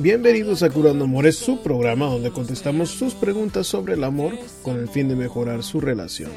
Bienvenidos 0.00 0.62
a 0.62 0.70
Curando 0.70 1.06
Amores, 1.06 1.34
su 1.34 1.60
programa 1.60 2.06
donde 2.06 2.30
contestamos 2.30 2.88
sus 2.88 3.14
preguntas 3.14 3.66
sobre 3.66 3.94
el 3.94 4.04
amor 4.04 4.32
con 4.62 4.78
el 4.78 4.88
fin 4.88 5.08
de 5.08 5.16
mejorar 5.16 5.64
su 5.64 5.80
relación. 5.80 6.30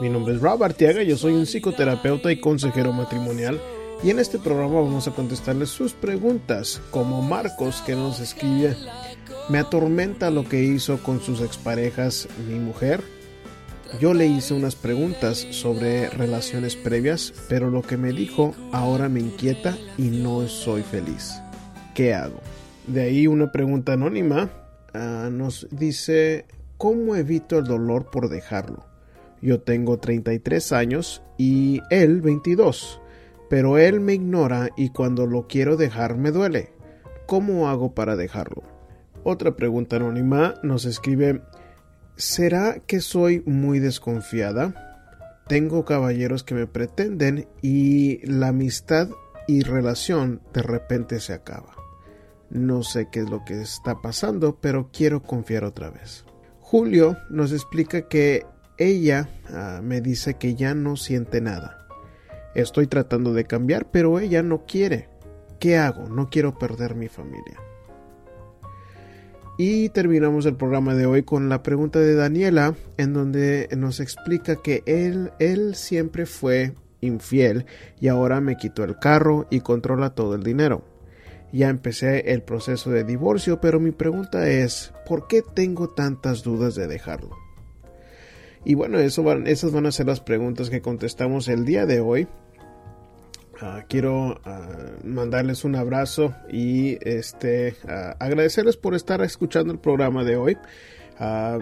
Mi 0.00 0.08
nombre 0.08 0.36
es 0.36 0.40
Rob 0.40 0.62
Artiaga, 0.62 1.02
yo 1.02 1.16
soy 1.16 1.32
un 1.32 1.44
psicoterapeuta 1.44 2.30
y 2.30 2.38
consejero 2.38 2.92
matrimonial 2.92 3.60
y 4.04 4.10
en 4.10 4.20
este 4.20 4.38
programa 4.38 4.82
vamos 4.82 5.08
a 5.08 5.10
contestarles 5.10 5.70
sus 5.70 5.92
preguntas, 5.92 6.80
como 6.92 7.20
Marcos 7.20 7.82
que 7.84 7.96
nos 7.96 8.20
escribe, 8.20 8.76
me 9.48 9.58
atormenta 9.58 10.30
lo 10.30 10.48
que 10.48 10.62
hizo 10.62 11.02
con 11.02 11.20
sus 11.20 11.40
exparejas 11.40 12.28
mi 12.48 12.60
mujer. 12.60 13.02
Yo 14.00 14.14
le 14.14 14.28
hice 14.28 14.54
unas 14.54 14.76
preguntas 14.76 15.48
sobre 15.50 16.10
relaciones 16.10 16.76
previas, 16.76 17.34
pero 17.48 17.70
lo 17.70 17.82
que 17.82 17.96
me 17.96 18.12
dijo 18.12 18.54
ahora 18.70 19.08
me 19.08 19.18
inquieta 19.18 19.76
y 19.98 20.10
no 20.10 20.46
soy 20.46 20.82
feliz. 20.84 21.32
¿Qué 21.92 22.14
hago? 22.14 22.40
De 22.86 23.02
ahí 23.02 23.26
una 23.26 23.52
pregunta 23.52 23.92
anónima 23.92 24.50
uh, 24.94 25.30
nos 25.30 25.68
dice, 25.70 26.46
¿cómo 26.76 27.14
evito 27.14 27.58
el 27.58 27.64
dolor 27.64 28.10
por 28.10 28.28
dejarlo? 28.28 28.86
Yo 29.42 29.60
tengo 29.60 29.98
33 29.98 30.72
años 30.72 31.22
y 31.38 31.80
él 31.90 32.20
22, 32.20 33.00
pero 33.48 33.78
él 33.78 34.00
me 34.00 34.14
ignora 34.14 34.70
y 34.76 34.90
cuando 34.90 35.26
lo 35.26 35.46
quiero 35.46 35.76
dejar 35.76 36.16
me 36.16 36.30
duele. 36.30 36.72
¿Cómo 37.26 37.68
hago 37.68 37.94
para 37.94 38.16
dejarlo? 38.16 38.62
Otra 39.22 39.56
pregunta 39.56 39.96
anónima 39.96 40.54
nos 40.62 40.84
escribe, 40.84 41.42
¿será 42.16 42.80
que 42.86 43.00
soy 43.00 43.42
muy 43.46 43.78
desconfiada? 43.78 44.74
Tengo 45.46 45.84
caballeros 45.84 46.44
que 46.44 46.54
me 46.54 46.66
pretenden 46.66 47.46
y 47.62 48.24
la 48.26 48.48
amistad 48.48 49.08
y 49.46 49.62
relación 49.62 50.40
de 50.52 50.62
repente 50.62 51.20
se 51.20 51.34
acaba. 51.34 51.74
No 52.50 52.82
sé 52.82 53.08
qué 53.10 53.20
es 53.20 53.30
lo 53.30 53.44
que 53.44 53.60
está 53.62 54.02
pasando, 54.02 54.58
pero 54.60 54.90
quiero 54.92 55.22
confiar 55.22 55.64
otra 55.64 55.90
vez. 55.90 56.24
Julio 56.60 57.16
nos 57.30 57.52
explica 57.52 58.08
que 58.08 58.44
ella 58.76 59.28
uh, 59.50 59.82
me 59.82 60.00
dice 60.00 60.34
que 60.34 60.54
ya 60.54 60.74
no 60.74 60.96
siente 60.96 61.40
nada. 61.40 61.86
Estoy 62.54 62.86
tratando 62.86 63.32
de 63.32 63.44
cambiar, 63.44 63.90
pero 63.90 64.18
ella 64.18 64.42
no 64.42 64.64
quiere. 64.66 65.08
¿Qué 65.60 65.76
hago? 65.76 66.08
No 66.08 66.28
quiero 66.30 66.58
perder 66.58 66.94
mi 66.96 67.08
familia. 67.08 67.58
Y 69.58 69.90
terminamos 69.90 70.46
el 70.46 70.56
programa 70.56 70.94
de 70.94 71.06
hoy 71.06 71.22
con 71.22 71.48
la 71.48 71.62
pregunta 71.62 71.98
de 71.98 72.14
Daniela, 72.14 72.74
en 72.96 73.12
donde 73.12 73.68
nos 73.76 74.00
explica 74.00 74.56
que 74.56 74.82
él, 74.86 75.32
él 75.38 75.74
siempre 75.74 76.24
fue 76.24 76.72
infiel 77.02 77.66
y 78.00 78.08
ahora 78.08 78.40
me 78.40 78.56
quitó 78.56 78.84
el 78.84 78.98
carro 78.98 79.46
y 79.50 79.60
controla 79.60 80.14
todo 80.14 80.34
el 80.34 80.42
dinero. 80.42 80.82
Ya 81.52 81.68
empecé 81.68 82.32
el 82.32 82.42
proceso 82.42 82.90
de 82.90 83.04
divorcio, 83.04 83.60
pero 83.60 83.80
mi 83.80 83.90
pregunta 83.90 84.48
es, 84.48 84.92
¿por 85.06 85.26
qué 85.26 85.42
tengo 85.42 85.88
tantas 85.90 86.42
dudas 86.42 86.74
de 86.74 86.86
dejarlo? 86.86 87.36
Y 88.64 88.74
bueno, 88.74 88.98
eso 88.98 89.22
van, 89.22 89.46
esas 89.46 89.72
van 89.72 89.86
a 89.86 89.92
ser 89.92 90.06
las 90.06 90.20
preguntas 90.20 90.70
que 90.70 90.80
contestamos 90.80 91.48
el 91.48 91.64
día 91.64 91.86
de 91.86 92.00
hoy. 92.00 92.28
Uh, 93.62 93.82
quiero 93.88 94.40
uh, 94.46 95.06
mandarles 95.06 95.64
un 95.64 95.76
abrazo 95.76 96.34
y 96.50 96.96
este 97.06 97.74
uh, 97.84 98.14
agradecerles 98.18 98.78
por 98.78 98.94
estar 98.94 99.20
escuchando 99.22 99.72
el 99.72 99.78
programa 99.78 100.24
de 100.24 100.36
hoy. 100.36 100.56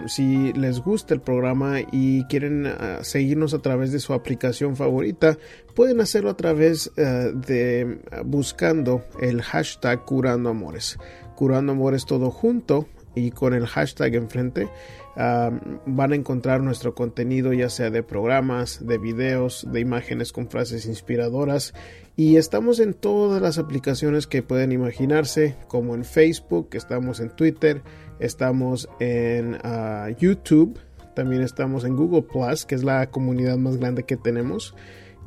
Si 0.07 0.53
les 0.53 0.79
gusta 0.79 1.13
el 1.13 1.21
programa 1.21 1.79
y 1.91 2.23
quieren 2.25 2.67
seguirnos 3.01 3.53
a 3.53 3.59
través 3.59 3.91
de 3.91 3.99
su 3.99 4.13
aplicación 4.13 4.75
favorita, 4.75 5.37
pueden 5.75 6.01
hacerlo 6.01 6.29
a 6.29 6.37
través 6.37 6.91
de 6.95 7.99
buscando 8.25 9.03
el 9.21 9.41
hashtag 9.41 10.05
Curando 10.05 10.49
Amores. 10.49 10.97
Curando 11.35 11.73
Amores 11.73 12.05
todo 12.05 12.31
junto 12.31 12.87
y 13.15 13.31
con 13.31 13.53
el 13.53 13.65
hashtag 13.67 14.15
enfrente 14.15 14.69
van 15.15 16.11
a 16.13 16.15
encontrar 16.15 16.61
nuestro 16.61 16.95
contenido 16.95 17.51
ya 17.51 17.69
sea 17.69 17.89
de 17.89 18.03
programas, 18.03 18.85
de 18.85 18.97
videos, 18.97 19.67
de 19.69 19.81
imágenes 19.81 20.31
con 20.31 20.49
frases 20.49 20.85
inspiradoras 20.85 21.73
y 22.15 22.37
estamos 22.37 22.79
en 22.79 22.93
todas 22.93 23.41
las 23.41 23.57
aplicaciones 23.57 24.27
que 24.27 24.43
pueden 24.43 24.71
imaginarse 24.71 25.55
como 25.67 25.95
en 25.95 26.05
Facebook, 26.05 26.69
estamos 26.73 27.19
en 27.19 27.29
Twitter, 27.29 27.81
estamos 28.19 28.89
en 28.99 29.55
uh, 29.55 30.09
YouTube, 30.17 30.79
también 31.15 31.41
estamos 31.41 31.83
en 31.83 31.95
Google 31.95 32.23
Plus, 32.23 32.65
que 32.65 32.75
es 32.75 32.83
la 32.83 33.09
comunidad 33.09 33.57
más 33.57 33.77
grande 33.77 34.03
que 34.03 34.17
tenemos 34.17 34.75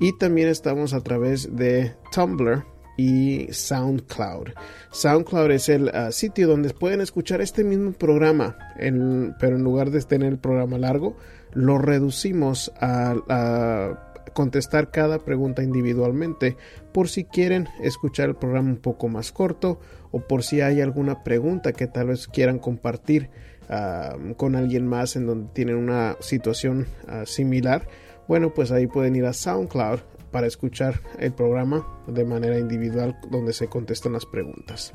y 0.00 0.16
también 0.18 0.48
estamos 0.48 0.94
a 0.94 1.00
través 1.00 1.54
de 1.54 1.94
Tumblr 2.12 2.64
y 2.96 3.48
SoundCloud. 3.50 4.48
SoundCloud 4.90 5.50
es 5.50 5.68
el 5.68 5.84
uh, 5.84 6.12
sitio 6.12 6.48
donde 6.48 6.70
pueden 6.70 7.00
escuchar 7.00 7.40
este 7.40 7.64
mismo 7.64 7.92
programa, 7.92 8.56
pero 8.76 9.56
en 9.56 9.62
lugar 9.62 9.90
de 9.90 10.00
tener 10.02 10.32
el 10.32 10.38
programa 10.38 10.78
largo, 10.78 11.16
lo 11.52 11.78
reducimos 11.78 12.72
a, 12.80 14.08
contestar 14.34 14.90
cada 14.90 15.18
pregunta 15.18 15.62
individualmente 15.62 16.56
por 16.92 17.10
si 17.10 17.24
quieren 17.24 17.68
escuchar 17.82 18.30
el 18.30 18.34
programa 18.34 18.70
un 18.70 18.78
poco 18.78 19.08
más 19.08 19.30
corto 19.30 19.78
o 20.12 20.20
por 20.20 20.44
si 20.44 20.60
hay 20.60 20.80
alguna 20.80 21.24
pregunta 21.24 21.72
que 21.72 21.88
tal 21.88 22.08
vez 22.08 22.28
quieran 22.28 22.58
compartir 22.58 23.30
uh, 23.68 24.34
con 24.34 24.54
alguien 24.54 24.86
más 24.86 25.16
en 25.16 25.26
donde 25.26 25.50
tienen 25.52 25.76
una 25.76 26.16
situación 26.20 26.86
uh, 27.08 27.26
similar. 27.26 27.88
Bueno, 28.28 28.54
pues 28.54 28.70
ahí 28.70 28.86
pueden 28.86 29.16
ir 29.16 29.24
a 29.24 29.32
SoundCloud 29.32 30.00
para 30.30 30.46
escuchar 30.46 31.00
el 31.18 31.32
programa 31.32 31.86
de 32.06 32.24
manera 32.24 32.58
individual 32.58 33.18
donde 33.30 33.52
se 33.52 33.66
contestan 33.66 34.12
las 34.12 34.26
preguntas. 34.26 34.94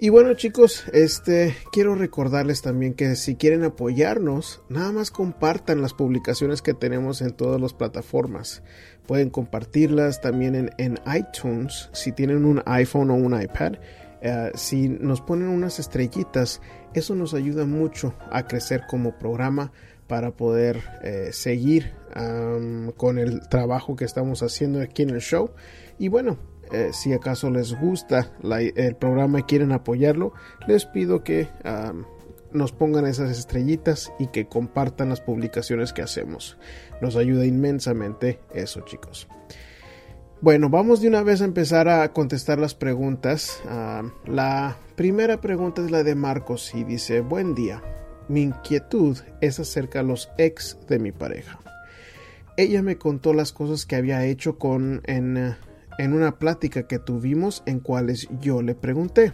Y 0.00 0.10
bueno 0.10 0.34
chicos, 0.34 0.84
este 0.92 1.56
quiero 1.72 1.96
recordarles 1.96 2.62
también 2.62 2.94
que 2.94 3.16
si 3.16 3.34
quieren 3.34 3.64
apoyarnos, 3.64 4.62
nada 4.68 4.92
más 4.92 5.10
compartan 5.10 5.82
las 5.82 5.92
publicaciones 5.92 6.62
que 6.62 6.72
tenemos 6.72 7.20
en 7.20 7.32
todas 7.32 7.60
las 7.60 7.72
plataformas. 7.72 8.62
Pueden 9.08 9.30
compartirlas 9.30 10.20
también 10.20 10.54
en, 10.54 10.70
en 10.76 11.00
iTunes 11.16 11.88
si 11.92 12.12
tienen 12.12 12.44
un 12.44 12.62
iPhone 12.66 13.10
o 13.10 13.14
un 13.14 13.40
iPad. 13.40 13.76
Uh, 14.20 14.50
si 14.54 14.88
nos 14.88 15.22
ponen 15.22 15.48
unas 15.48 15.78
estrellitas, 15.78 16.60
eso 16.92 17.14
nos 17.14 17.32
ayuda 17.32 17.64
mucho 17.64 18.14
a 18.30 18.46
crecer 18.46 18.82
como 18.86 19.18
programa 19.18 19.72
para 20.08 20.32
poder 20.32 20.82
eh, 21.02 21.30
seguir 21.32 21.92
con 22.96 23.18
el 23.18 23.46
trabajo 23.48 23.94
que 23.94 24.04
estamos 24.04 24.42
haciendo 24.42 24.80
aquí 24.80 25.02
en 25.02 25.10
el 25.10 25.20
show. 25.20 25.50
Y 25.98 26.08
bueno, 26.08 26.38
eh, 26.72 26.90
si 26.92 27.12
acaso 27.12 27.50
les 27.50 27.78
gusta 27.78 28.32
el 28.42 28.96
programa 28.96 29.40
y 29.40 29.42
quieren 29.44 29.70
apoyarlo, 29.70 30.32
les 30.66 30.84
pido 30.86 31.22
que 31.22 31.48
nos 32.52 32.72
pongan 32.72 33.06
esas 33.06 33.30
estrellitas 33.30 34.12
y 34.18 34.28
que 34.28 34.46
compartan 34.46 35.10
las 35.10 35.20
publicaciones 35.20 35.92
que 35.92 36.02
hacemos. 36.02 36.58
Nos 37.00 37.16
ayuda 37.16 37.46
inmensamente 37.46 38.40
eso, 38.52 38.80
chicos. 38.80 39.28
Bueno, 40.40 40.70
vamos 40.70 41.00
de 41.00 41.08
una 41.08 41.24
vez 41.24 41.40
a 41.40 41.46
empezar 41.46 41.88
a 41.88 42.12
contestar 42.12 42.60
las 42.60 42.74
preguntas. 42.74 43.60
Uh, 43.64 44.30
la 44.30 44.76
primera 44.94 45.40
pregunta 45.40 45.82
es 45.84 45.90
la 45.90 46.04
de 46.04 46.14
Marcos 46.14 46.74
y 46.74 46.84
dice, 46.84 47.20
buen 47.20 47.54
día. 47.56 47.82
Mi 48.28 48.42
inquietud 48.42 49.18
es 49.40 49.58
acerca 49.58 50.00
de 50.00 50.04
los 50.04 50.30
ex 50.38 50.78
de 50.86 50.98
mi 50.98 51.12
pareja. 51.12 51.58
Ella 52.56 52.82
me 52.82 52.98
contó 52.98 53.32
las 53.32 53.52
cosas 53.52 53.86
que 53.86 53.96
había 53.96 54.24
hecho 54.26 54.58
con 54.58 55.00
en, 55.06 55.56
en 55.98 56.12
una 56.12 56.38
plática 56.38 56.86
que 56.86 56.98
tuvimos 56.98 57.62
en 57.66 57.80
cuales 57.80 58.28
yo 58.40 58.62
le 58.62 58.74
pregunté. 58.74 59.32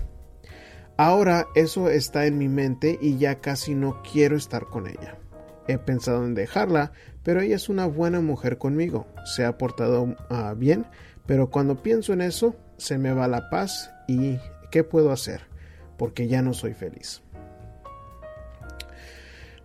Ahora 0.96 1.48
eso 1.54 1.90
está 1.90 2.26
en 2.26 2.38
mi 2.38 2.48
mente 2.48 2.98
y 3.00 3.18
ya 3.18 3.40
casi 3.40 3.74
no 3.74 4.00
quiero 4.10 4.36
estar 4.36 4.66
con 4.66 4.86
ella. 4.86 5.18
He 5.66 5.78
pensado 5.78 6.24
en 6.24 6.34
dejarla, 6.34 6.92
pero 7.22 7.40
ella 7.40 7.56
es 7.56 7.68
una 7.68 7.86
buena 7.86 8.20
mujer 8.20 8.58
conmigo. 8.58 9.06
Se 9.24 9.44
ha 9.44 9.56
portado 9.56 10.02
uh, 10.02 10.54
bien, 10.56 10.86
pero 11.26 11.50
cuando 11.50 11.82
pienso 11.82 12.12
en 12.12 12.20
eso, 12.20 12.54
se 12.76 12.98
me 12.98 13.12
va 13.12 13.28
la 13.28 13.48
paz 13.50 13.90
y 14.06 14.38
¿qué 14.70 14.84
puedo 14.84 15.10
hacer? 15.10 15.42
Porque 15.96 16.28
ya 16.28 16.42
no 16.42 16.52
soy 16.52 16.74
feliz. 16.74 17.22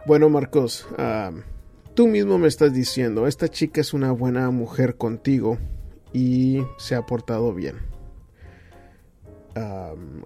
Bueno, 0.05 0.29
Marcos, 0.29 0.87
uh, 0.97 1.35
tú 1.93 2.07
mismo 2.07 2.37
me 2.37 2.47
estás 2.47 2.73
diciendo, 2.73 3.27
esta 3.27 3.49
chica 3.49 3.81
es 3.81 3.93
una 3.93 4.11
buena 4.11 4.49
mujer 4.51 4.95
contigo 4.95 5.57
y 6.13 6.63
se 6.77 6.95
ha 6.95 7.05
portado 7.05 7.53
bien. 7.53 7.88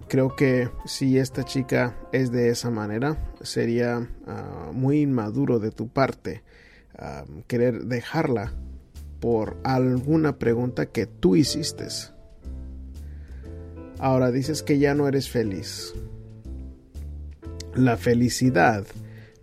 Creo 0.08 0.36
que 0.36 0.70
si 0.84 1.18
esta 1.18 1.44
chica 1.44 1.96
es 2.12 2.30
de 2.30 2.50
esa 2.50 2.70
manera, 2.70 3.16
sería 3.42 4.08
ah, 4.26 4.70
muy 4.72 5.00
inmaduro 5.00 5.58
de 5.58 5.70
tu 5.70 5.88
parte 5.88 6.42
querer 7.48 7.84
dejarla 7.86 8.52
por 9.20 9.56
alguna 9.64 10.38
pregunta 10.38 10.86
que 10.86 11.06
tú 11.06 11.34
hiciste. 11.34 11.86
Ahora 13.98 14.30
dices 14.30 14.62
que 14.62 14.78
ya 14.78 14.94
no 14.94 15.08
eres 15.08 15.28
feliz. 15.28 15.94
La 17.74 17.96
felicidad 17.96 18.86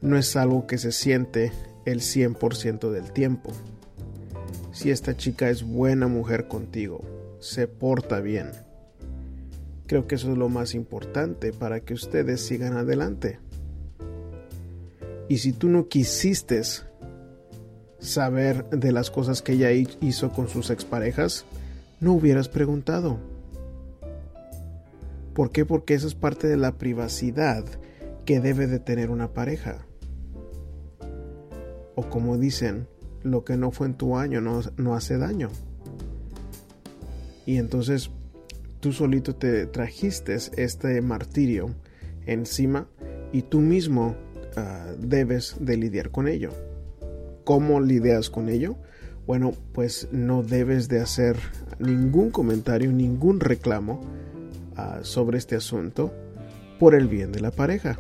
no 0.02 0.18
es 0.18 0.36
algo 0.36 0.68
que 0.68 0.78
se 0.78 0.92
siente 0.92 1.52
el 1.86 2.00
100% 2.00 2.92
del 2.92 3.12
tiempo. 3.12 3.52
Si 4.72 4.92
esta 4.92 5.18
chica 5.18 5.50
es 5.50 5.64
buena 5.64 6.08
mujer 6.08 6.48
contigo, 6.48 7.02
se 7.40 7.68
porta 7.68 8.20
bien, 8.22 8.52
creo 9.92 10.08
que 10.08 10.16
eso 10.16 10.32
es 10.32 10.38
lo 10.38 10.48
más 10.48 10.74
importante 10.74 11.52
para 11.52 11.82
que 11.82 11.94
ustedes 11.94 12.40
sigan 12.40 12.78
adelante. 12.78 13.40
Y 15.28 15.40
si 15.40 15.52
tú 15.52 15.68
no 15.68 15.90
quisiste 15.90 16.62
saber 18.00 18.70
de 18.70 18.94
las 18.94 19.12
cosas 19.12 19.42
que 19.42 19.52
ella 19.52 19.70
hizo 19.74 20.32
con 20.32 20.48
sus 20.48 20.70
exparejas, 20.70 21.44
no 22.00 22.14
hubieras 22.14 22.48
preguntado. 22.48 23.20
¿Por 25.34 25.52
qué? 25.52 25.66
Porque 25.66 25.94
eso 25.94 26.08
es 26.08 26.16
parte 26.16 26.48
de 26.48 26.56
la 26.56 26.78
privacidad 26.78 27.66
que 28.24 28.40
debe 28.40 28.68
de 28.68 28.80
tener 28.80 29.10
una 29.12 29.34
pareja. 29.34 29.86
O 31.96 32.10
como 32.10 32.38
dicen, 32.38 32.88
lo 33.24 33.44
que 33.44 33.58
no 33.58 33.72
fue 33.72 33.88
en 33.88 33.96
tu 33.96 34.16
año 34.16 34.40
no, 34.40 34.62
no 34.78 34.96
hace 34.96 35.18
daño. 35.18 35.50
Y 37.46 37.58
entonces 37.58 38.10
tú 38.82 38.92
solito 38.92 39.36
te 39.36 39.68
trajiste 39.68 40.36
este 40.58 41.02
martirio 41.02 41.70
encima 42.26 42.88
y 43.32 43.44
tú 43.44 43.60
mismo 43.60 44.16
ah, 44.58 44.92
debes 45.00 45.56
de 45.60 45.78
lidiar 45.78 46.10
con 46.10 46.28
ello. 46.28 46.50
¿Cómo 47.46 47.80
lidias 47.80 48.30
con 48.30 48.50
ello? 48.50 48.76
Bueno, 49.26 49.54
pues 49.72 50.10
no 50.12 50.44
debes 50.44 50.90
de 50.90 51.00
hacer 51.00 51.38
ningún 51.80 52.32
comentario, 52.32 52.92
ningún 52.92 53.40
reclamo 53.40 54.02
ah, 54.76 55.00
sobre 55.04 55.38
este 55.38 55.56
asunto 55.56 56.12
por 56.80 56.96
el 56.96 57.08
bien 57.08 57.32
de 57.32 57.40
la 57.40 57.52
pareja. 57.52 57.98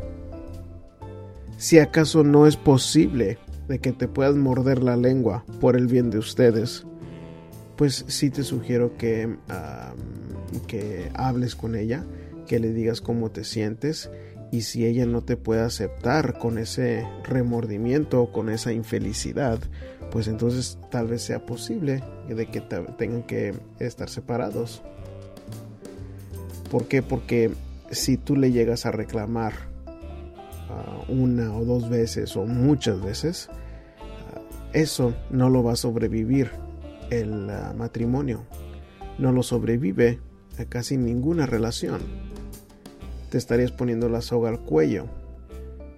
Si 1.57 1.77
acaso 1.77 2.23
no 2.23 2.47
es 2.47 2.57
posible 2.57 3.37
de 3.67 3.79
que 3.79 3.91
te 3.91 4.07
puedas 4.07 4.35
morder 4.35 4.81
la 4.81 4.97
lengua 4.97 5.45
por 5.59 5.75
el 5.77 5.85
bien 5.85 6.09
de 6.09 6.17
ustedes, 6.17 6.85
pues 7.75 8.03
sí 8.07 8.31
te 8.31 8.43
sugiero 8.43 8.97
que, 8.97 9.37
que 10.59 11.11
hables 11.13 11.55
con 11.55 11.75
ella, 11.75 12.05
que 12.47 12.59
le 12.59 12.73
digas 12.73 13.01
cómo 13.01 13.31
te 13.31 13.43
sientes 13.43 14.09
y 14.51 14.63
si 14.63 14.85
ella 14.85 15.05
no 15.05 15.21
te 15.21 15.37
puede 15.37 15.61
aceptar 15.61 16.37
con 16.37 16.57
ese 16.57 17.07
remordimiento 17.23 18.21
o 18.21 18.31
con 18.31 18.49
esa 18.49 18.73
infelicidad, 18.73 19.59
pues 20.11 20.27
entonces 20.27 20.77
tal 20.89 21.07
vez 21.07 21.21
sea 21.21 21.45
posible 21.45 22.03
de 22.27 22.45
que 22.47 22.59
tengan 22.59 23.23
que 23.23 23.53
estar 23.79 24.09
separados. 24.09 24.83
¿Por 26.69 26.87
qué? 26.87 27.01
Porque 27.01 27.51
si 27.91 28.17
tú 28.17 28.35
le 28.35 28.51
llegas 28.51 28.85
a 28.85 28.91
reclamar 28.91 29.53
una 31.07 31.55
o 31.55 31.65
dos 31.65 31.89
veces 31.89 32.35
o 32.35 32.45
muchas 32.45 33.01
veces, 33.01 33.49
eso 34.73 35.13
no 35.29 35.49
lo 35.49 35.63
va 35.63 35.73
a 35.73 35.77
sobrevivir 35.77 36.51
el 37.09 37.49
ah, 37.49 37.73
matrimonio. 37.77 38.43
No 39.17 39.31
lo 39.31 39.43
sobrevive 39.43 40.19
casi 40.65 40.97
ninguna 40.97 41.45
relación. 41.45 42.01
Te 43.29 43.37
estarías 43.37 43.71
poniendo 43.71 44.09
la 44.09 44.21
soga 44.21 44.49
al 44.49 44.59
cuello. 44.59 45.05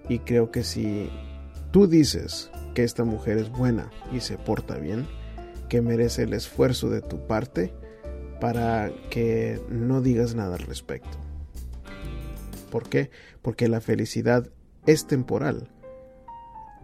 Y 0.08 0.20
creo 0.20 0.50
que 0.50 0.64
si 0.64 1.10
tú 1.70 1.86
dices 1.86 2.50
que 2.74 2.84
esta 2.84 3.04
mujer 3.04 3.38
es 3.38 3.50
buena 3.50 3.90
y 4.12 4.20
se 4.20 4.36
porta 4.36 4.76
bien, 4.76 5.06
que 5.68 5.80
merece 5.80 6.24
el 6.24 6.34
esfuerzo 6.34 6.90
de 6.90 7.00
tu 7.00 7.26
parte 7.26 7.72
para 8.40 8.92
que 9.10 9.60
no 9.70 10.00
digas 10.02 10.34
nada 10.34 10.56
al 10.56 10.62
respecto. 10.62 11.18
¿Por 12.70 12.88
qué? 12.88 13.10
Porque 13.42 13.68
la 13.68 13.80
felicidad 13.80 14.50
es 14.86 15.06
temporal. 15.06 15.68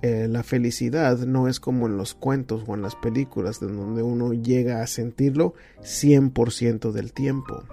Eh, 0.02 0.28
la 0.28 0.42
felicidad 0.42 1.18
no 1.18 1.46
es 1.46 1.60
como 1.60 1.86
en 1.86 1.98
los 1.98 2.14
cuentos 2.14 2.64
o 2.66 2.74
en 2.74 2.80
las 2.80 2.96
películas, 2.96 3.60
de 3.60 3.66
donde 3.66 4.02
uno 4.02 4.32
llega 4.32 4.82
a 4.82 4.86
sentirlo 4.86 5.54
100% 5.82 6.90
del 6.92 7.12
tiempo. 7.12 7.64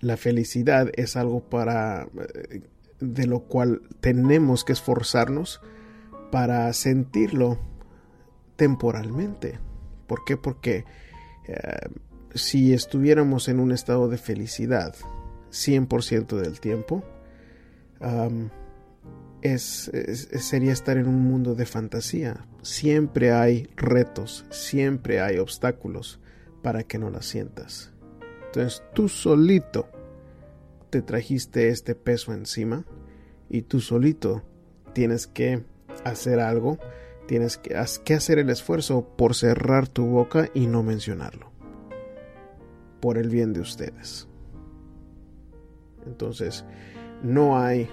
La 0.00 0.18
felicidad 0.18 0.90
es 0.94 1.16
algo 1.16 1.40
para 1.40 2.02
eh, 2.04 2.62
de 3.00 3.26
lo 3.26 3.40
cual 3.40 3.82
tenemos 4.00 4.64
que 4.64 4.72
esforzarnos 4.72 5.62
para 6.30 6.70
sentirlo 6.74 7.58
temporalmente. 8.56 9.58
¿Por 10.06 10.24
qué? 10.24 10.36
Porque 10.36 10.84
eh, 11.48 11.88
si 12.34 12.74
estuviéramos 12.74 13.48
en 13.48 13.58
un 13.58 13.72
estado 13.72 14.08
de 14.08 14.18
felicidad 14.18 14.94
100% 15.50 16.36
del 16.36 16.60
tiempo, 16.60 17.02
es, 19.42 19.90
sería 20.40 20.72
estar 20.72 20.96
en 20.96 21.08
un 21.08 21.22
mundo 21.22 21.54
de 21.54 21.66
fantasía. 21.66 22.46
Siempre 22.62 23.32
hay 23.32 23.68
retos, 23.76 24.44
siempre 24.50 25.20
hay 25.20 25.38
obstáculos 25.38 26.20
para 26.62 26.82
que 26.82 26.98
no 26.98 27.10
la 27.10 27.22
sientas. 27.22 27.92
Entonces 28.46 28.82
tú 28.94 29.08
solito 29.08 29.88
te 30.90 31.02
trajiste 31.02 31.68
este 31.68 31.94
peso 31.94 32.32
encima 32.32 32.84
y 33.48 33.62
tú 33.62 33.80
solito 33.80 34.42
tienes 34.92 35.26
que 35.26 35.64
hacer 36.04 36.40
algo, 36.40 36.78
tienes 37.26 37.58
que, 37.58 37.76
que 38.04 38.14
hacer 38.14 38.38
el 38.38 38.50
esfuerzo 38.50 39.06
por 39.16 39.34
cerrar 39.34 39.88
tu 39.88 40.06
boca 40.06 40.48
y 40.54 40.66
no 40.66 40.82
mencionarlo. 40.82 41.52
Por 43.00 43.18
el 43.18 43.28
bien 43.28 43.52
de 43.52 43.60
ustedes. 43.60 44.26
Entonces, 46.06 46.64
no 47.22 47.58
hay 47.58 47.88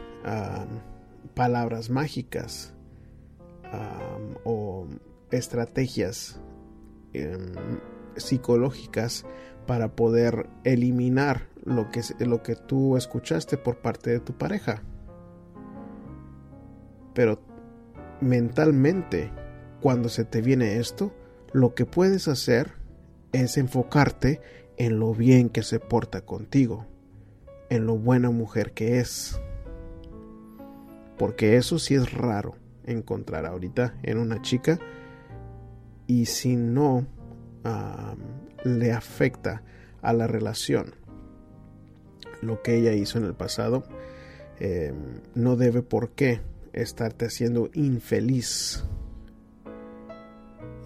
palabras 1.34 1.90
mágicas 1.90 2.74
o 4.44 4.88
estrategias 5.32 6.40
em, 7.14 7.54
psicológicas 8.16 9.26
para 9.66 9.96
poder 9.96 10.48
eliminar 10.64 11.48
lo 11.64 11.90
que, 11.90 12.02
lo 12.20 12.44
que 12.44 12.56
tú 12.56 12.98
escuchaste 12.98 13.58
por 13.58 13.78
parte 13.78 14.12
de 14.12 14.20
tu 14.20 14.34
pareja. 14.34 14.84
Pero 17.16 17.40
mentalmente, 18.22 19.32
cuando 19.82 20.10
se 20.10 20.26
te 20.26 20.42
viene 20.42 20.78
esto, 20.78 21.14
lo 21.52 21.74
que 21.74 21.86
puedes 21.86 22.28
hacer 22.28 22.74
es 23.32 23.58
enfocarte 23.58 24.40
en 24.78 25.00
lo 25.00 25.16
bien 25.16 25.50
que 25.50 25.64
se 25.64 25.80
porta 25.80 26.22
contigo 26.22 26.86
en 27.74 27.88
lo 27.88 27.98
buena 27.98 28.30
mujer 28.30 28.74
que 28.74 29.00
es. 29.00 29.40
Porque 31.18 31.58
eso 31.58 31.80
sí 31.80 31.96
es 31.96 32.12
raro 32.12 32.56
encontrar 32.86 33.46
ahorita 33.46 33.96
en 34.04 34.18
una 34.18 34.42
chica. 34.42 34.80
Y 36.08 36.26
si 36.26 36.56
no 36.56 37.06
le 38.64 38.92
afecta 38.92 39.64
a 40.02 40.14
la 40.14 40.28
relación 40.28 40.96
lo 42.42 42.62
que 42.62 42.76
ella 42.78 42.94
hizo 42.94 43.18
en 43.18 43.24
el 43.24 43.36
pasado, 43.36 43.84
em, 44.60 45.22
no 45.34 45.56
debe 45.56 45.82
por 45.82 46.10
qué 46.10 46.42
estarte 46.74 47.26
haciendo 47.26 47.70
infeliz. 47.74 48.84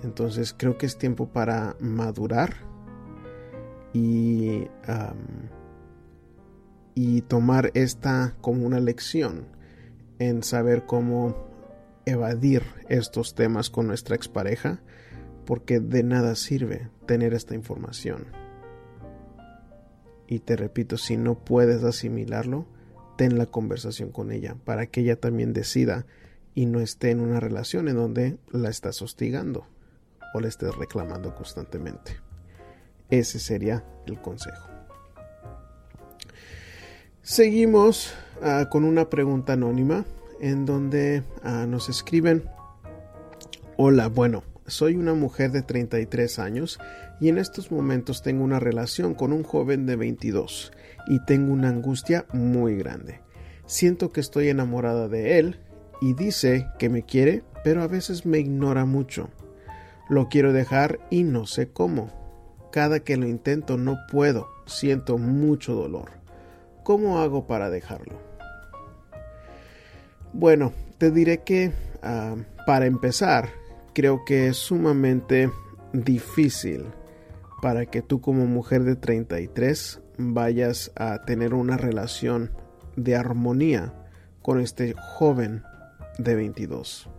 Entonces 0.03 0.53
creo 0.55 0.77
que 0.77 0.85
es 0.85 0.97
tiempo 0.97 1.27
para 1.27 1.75
madurar 1.79 2.53
y 3.93 4.67
y 6.97 7.21
tomar 7.21 7.69
esta 7.75 8.35
como 8.41 8.65
una 8.65 8.79
lección 8.79 9.45
en 10.19 10.43
saber 10.43 10.85
cómo 10.85 11.47
evadir 12.05 12.63
estos 12.89 13.35
temas 13.35 13.69
con 13.69 13.87
nuestra 13.87 14.15
expareja, 14.15 14.81
porque 15.45 15.79
de 15.79 16.03
nada 16.03 16.35
sirve 16.35 16.89
tener 17.05 17.33
esta 17.33 17.55
información. 17.55 18.27
Y 20.27 20.39
te 20.39 20.55
repito, 20.55 20.97
si 20.97 21.17
no 21.17 21.35
puedes 21.35 21.83
asimilarlo, 21.83 22.65
ten 23.17 23.37
la 23.37 23.45
conversación 23.45 24.11
con 24.11 24.31
ella 24.31 24.55
para 24.65 24.87
que 24.87 25.01
ella 25.01 25.19
también 25.19 25.53
decida 25.53 26.05
y 26.53 26.65
no 26.65 26.79
esté 26.79 27.11
en 27.11 27.19
una 27.19 27.39
relación 27.39 27.87
en 27.87 27.95
donde 27.95 28.37
la 28.51 28.69
estás 28.69 29.01
hostigando 29.01 29.67
o 30.33 30.39
le 30.39 30.47
estés 30.47 30.75
reclamando 30.75 31.33
constantemente. 31.35 32.17
Ese 33.09 33.39
sería 33.39 33.85
el 34.05 34.21
consejo. 34.21 34.76
Seguimos 37.27 38.13
ah, 38.41 38.69
con 38.71 38.85
una 38.85 39.09
pregunta 39.09 39.51
anónima 39.51 40.05
en 40.39 40.65
donde 40.65 41.23
ah, 41.43 41.65
nos 41.67 41.89
escriben, 41.89 42.45
hola, 43.75 44.07
bueno, 44.07 44.45
soy 44.65 44.95
una 44.95 45.13
mujer 45.13 45.51
de 45.51 45.61
33 45.61 46.39
años 46.39 46.79
y 47.19 47.27
en 47.27 47.37
estos 47.37 47.69
momentos 47.69 48.23
tengo 48.23 48.45
una 48.45 48.61
relación 48.61 49.13
con 49.13 49.33
un 49.33 49.43
joven 49.43 49.85
de 49.85 49.97
22 49.97 50.71
y 51.07 51.19
tengo 51.25 51.51
una 51.51 51.67
angustia 51.67 52.25
muy 52.31 52.77
grande. 52.77 53.19
Siento 53.65 54.13
que 54.13 54.21
estoy 54.21 54.47
enamorada 54.47 55.09
de 55.09 55.37
él 55.37 55.59
y 55.99 56.13
dice 56.13 56.67
que 56.79 56.87
me 56.87 57.03
quiere, 57.03 57.43
pero 57.61 57.83
a 57.83 57.87
veces 57.87 58.25
me 58.25 58.39
ignora 58.39 58.85
mucho. 58.85 59.29
Lo 60.07 60.29
quiero 60.29 60.53
dejar 60.53 61.01
y 61.09 61.23
no 61.23 61.45
sé 61.45 61.67
cómo. 61.67 62.09
Cada 62.71 63.01
que 63.01 63.17
lo 63.17 63.27
intento 63.27 63.75
no 63.75 63.97
puedo, 64.09 64.47
siento 64.65 65.17
mucho 65.17 65.73
dolor. 65.73 66.16
¿Cómo 66.87 67.19
hago 67.19 67.47
para 67.47 67.69
dejarlo? 67.69 68.15
Bueno, 70.31 70.71
te 70.97 71.11
diré 71.11 71.39
que 71.39 71.73
ah, 72.01 72.37
para 72.65 72.85
empezar, 72.85 73.49
creo 73.93 74.23
que 74.23 74.47
es 74.47 74.55
sumamente 74.55 75.51
difícil 75.91 76.85
para 77.61 77.87
que 77.87 78.01
tú 78.01 78.21
como 78.21 78.45
mujer 78.45 78.85
de 78.85 78.95
33 78.95 79.99
vayas 80.17 80.93
a 80.95 81.25
tener 81.25 81.53
una 81.53 81.75
relación 81.75 82.51
de 82.95 83.17
armonía 83.17 83.93
con 84.41 84.61
este 84.61 84.93
joven 84.97 85.63
de 86.19 86.35
22. 86.35 87.09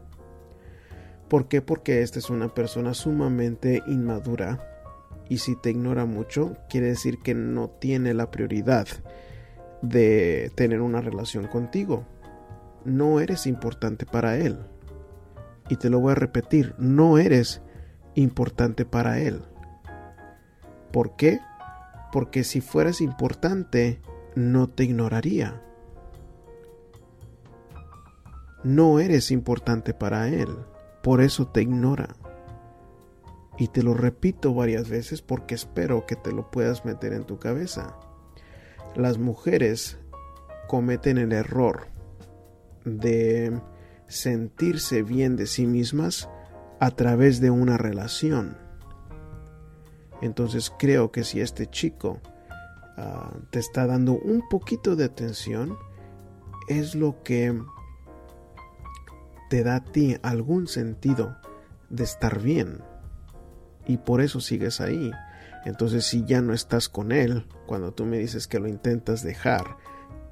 ¿Por 1.29 1.47
qué? 1.49 1.61
Porque 1.61 2.01
esta 2.01 2.19
es 2.19 2.31
una 2.31 2.55
persona 2.55 2.95
sumamente 2.95 3.83
inmadura 3.87 4.67
y 5.29 5.37
si 5.37 5.57
te 5.57 5.69
ignora 5.73 6.07
mucho 6.07 6.57
quiere 6.71 6.87
decir 6.87 7.19
que 7.19 7.35
no 7.35 7.69
tiene 7.69 8.15
la 8.15 8.31
prioridad 8.31 8.89
de 9.83 10.51
tener 10.55 10.81
una 10.81 11.01
relación 11.01 11.47
contigo. 11.47 12.05
No 12.85 13.21
eres 13.21 13.47
importante 13.47 14.07
para 14.07 14.37
él. 14.37 14.59
Y 15.69 15.77
te 15.77 15.91
lo 15.91 16.01
voy 16.01 16.13
a 16.13 16.17
repetir, 16.17 16.75
no 16.79 17.19
eres 17.19 17.63
importante 18.15 18.85
para 18.85 19.21
él. 19.21 19.43
¿Por 20.93 21.17
qué? 21.17 21.41
Porque 22.13 22.45
si 22.45 22.61
fueras 22.61 23.01
importante, 23.01 24.01
no 24.35 24.69
te 24.69 24.85
ignoraría. 24.85 25.63
No 28.65 28.99
eres 28.99 29.31
importante 29.31 29.95
para 29.95 30.29
él, 30.29 30.49
por 31.03 31.21
eso 31.21 31.47
te 31.47 31.63
ignora. 31.63 32.17
Y 33.59 33.69
te 33.69 33.83
lo 33.83 33.95
repito 33.95 34.55
varias 34.55 34.89
veces 34.89 35.21
porque 35.21 35.55
espero 35.55 36.07
que 36.07 36.17
te 36.17 36.33
lo 36.33 36.51
puedas 36.51 36.85
meter 36.85 37.13
en 37.13 37.25
tu 37.25 37.39
cabeza. 37.39 37.97
Las 38.99 39.17
mujeres 39.17 39.97
cometen 40.67 41.19
el 41.19 41.31
error 41.31 41.87
de 42.85 43.57
sentirse 44.09 45.05
bien 45.05 45.37
de 45.37 45.47
sí 45.47 45.69
mismas 45.69 46.29
a 46.81 46.91
través 46.91 47.41
de 47.41 47.51
una 47.51 47.77
relación. 47.77 48.59
Entonces 50.21 50.73
creo 50.81 51.13
que 51.13 51.23
si 51.23 51.41
este 51.41 51.69
chico 51.69 52.19
ah, 52.97 53.33
te 53.51 53.61
está 53.61 53.87
dando 53.87 54.15
un 54.15 54.49
poquito 54.49 54.97
de 54.97 55.05
atención, 55.05 55.79
es 56.69 56.97
lo 56.97 57.23
que 57.23 57.57
te 59.49 59.63
da 59.63 59.77
a 59.77 59.85
ti 59.85 60.17
algún 60.25 60.67
sentido 60.67 61.37
de 61.89 62.03
estar 62.03 62.43
bien. 62.43 62.83
Y 63.87 63.99
por 63.99 64.21
eso 64.23 64.41
sigues 64.41 64.81
ahí. 64.81 65.13
Entonces 65.65 66.07
si 66.07 66.25
ya 66.25 66.41
no 66.41 66.53
estás 66.53 66.89
con 66.89 67.13
él, 67.13 67.47
cuando 67.67 67.93
tú 67.93 68.05
me 68.05 68.19
dices 68.19 68.47
que 68.47 68.59
lo 68.59 68.69
intentas 68.69 69.23
dejar, 69.23 69.77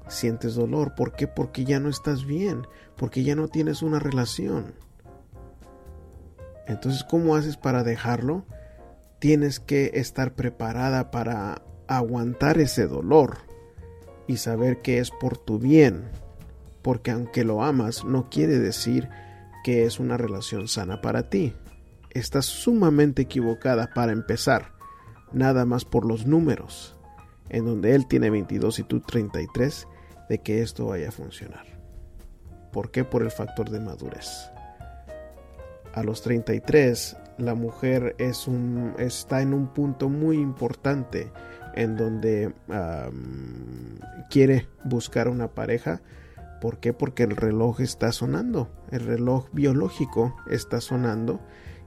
sientes 0.07 0.55
dolor. 0.55 0.95
¿Por 0.95 1.13
qué? 1.13 1.27
Porque 1.27 1.65
ya 1.65 1.79
no 1.79 1.89
estás 1.89 2.25
bien, 2.25 2.67
porque 2.95 3.23
ya 3.23 3.35
no 3.35 3.47
tienes 3.47 3.81
una 3.81 3.99
relación. 3.99 4.73
Entonces, 6.67 7.03
¿cómo 7.03 7.35
haces 7.35 7.57
para 7.57 7.83
dejarlo? 7.83 8.45
Tienes 9.19 9.59
que 9.59 9.91
estar 9.95 10.33
preparada 10.33 11.11
para 11.11 11.61
aguantar 11.87 12.59
ese 12.59 12.87
dolor 12.87 13.37
y 14.27 14.37
saber 14.37 14.81
que 14.81 14.99
es 14.99 15.09
por 15.09 15.37
tu 15.37 15.59
bien, 15.59 16.09
porque 16.81 17.11
aunque 17.11 17.45
lo 17.45 17.63
amas, 17.63 18.03
no 18.03 18.29
quiere 18.29 18.59
decir 18.59 19.09
que 19.63 19.85
es 19.85 19.99
una 19.99 20.17
relación 20.17 20.67
sana 20.67 21.01
para 21.01 21.29
ti. 21.29 21.53
Estás 22.11 22.45
sumamente 22.45 23.23
equivocada 23.23 23.89
para 23.93 24.11
empezar, 24.11 24.73
nada 25.31 25.65
más 25.65 25.85
por 25.85 26.05
los 26.05 26.25
números, 26.25 26.95
en 27.49 27.65
donde 27.65 27.95
él 27.95 28.07
tiene 28.07 28.29
22 28.29 28.79
y 28.79 28.83
tú 28.83 28.99
33, 28.99 29.87
de 30.29 30.39
que 30.39 30.61
esto 30.61 30.87
vaya 30.87 31.09
a 31.09 31.11
funcionar. 31.11 31.65
¿Por 32.71 32.91
qué? 32.91 33.03
Por 33.03 33.23
el 33.23 33.31
factor 33.31 33.69
de 33.69 33.79
madurez 33.79 34.51
a 35.97 36.03
los 36.03 36.21
33 36.21 37.17
la 37.39 37.55
mujer 37.55 38.15
está 38.19 39.41
en 39.41 39.53
un 39.53 39.67
punto 39.67 40.09
muy 40.09 40.37
importante 40.37 41.31
en 41.75 41.97
donde 41.97 42.53
quiere 44.29 44.67
buscar 44.83 45.27
una 45.27 45.47
pareja. 45.47 46.01
¿Por 46.61 46.79
qué? 46.79 46.93
Porque 46.93 47.23
el 47.23 47.35
reloj 47.35 47.81
está 47.81 48.11
sonando, 48.11 48.69
el 48.91 49.05
reloj 49.05 49.49
biológico 49.51 50.35
está 50.49 50.81
sonando 50.81 51.39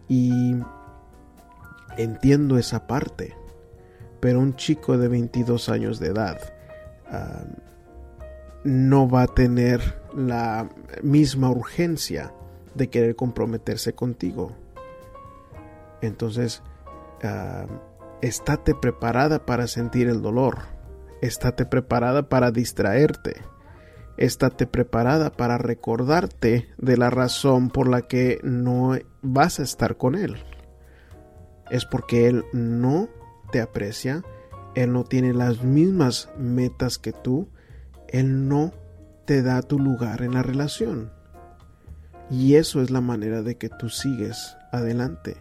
y 0.09 0.54
entiendo 1.97 2.59
esa 2.59 2.87
parte. 2.87 3.35
Pero 4.20 4.40
un 4.40 4.54
chico 4.56 4.99
de 4.99 5.09
22 5.09 5.68
años 5.68 5.99
de 5.99 6.09
edad 6.09 6.38
no 8.64 9.09
va 9.09 9.23
a 9.23 9.26
tener 9.26 10.00
la 10.14 10.68
misma 11.02 11.50
urgencia 11.50 12.32
de 12.75 12.88
querer 12.88 13.16
comprometerse 13.16 13.94
contigo. 13.94 14.52
Entonces, 16.02 16.62
uh, 17.25 17.66
estate 18.20 18.75
preparada 18.75 19.44
para 19.44 19.66
sentir 19.66 20.09
el 20.09 20.23
dolor. 20.23 20.59
Estate 21.20 21.66
preparada 21.66 22.28
para 22.28 22.50
distraerte. 22.50 23.42
Estate 24.16 24.66
preparada 24.66 25.30
para 25.30 25.59
recordarte 25.59 26.68
de 26.76 26.97
la 26.97 27.11
razón 27.11 27.70
por 27.70 27.88
la 27.88 28.02
que 28.02 28.38
no 28.42 28.99
vas 29.23 29.61
a 29.61 29.62
estar 29.62 29.97
con 29.97 30.14
él. 30.14 30.37
Es 31.70 31.84
porque 31.86 32.26
él 32.26 32.44
no 32.52 33.08
te 33.52 33.60
aprecia, 33.60 34.22
él 34.74 34.92
no 34.92 35.04
tiene 35.04 35.32
las 35.32 35.62
mismas 35.62 36.28
metas 36.38 36.98
que 36.98 37.12
tú, 37.12 37.48
él 38.08 38.48
no 38.48 38.72
te 39.24 39.42
da 39.42 39.62
tu 39.62 39.78
lugar 39.78 40.22
en 40.22 40.34
la 40.34 40.42
relación. 40.42 41.12
Y 42.30 42.54
eso 42.54 42.80
es 42.80 42.90
la 42.90 43.00
manera 43.00 43.42
de 43.42 43.56
que 43.56 43.68
tú 43.68 43.88
sigues 43.88 44.56
adelante. 44.72 45.36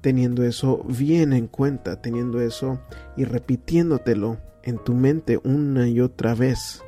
Teniendo 0.00 0.44
eso 0.44 0.84
bien 0.84 1.32
en 1.32 1.46
cuenta, 1.46 2.00
teniendo 2.00 2.40
eso 2.40 2.80
y 3.16 3.24
repitiéndotelo 3.24 4.38
en 4.62 4.78
tu 4.78 4.94
mente 4.94 5.40
una 5.42 5.88
y 5.88 6.00
otra 6.00 6.34
vez. 6.34 6.82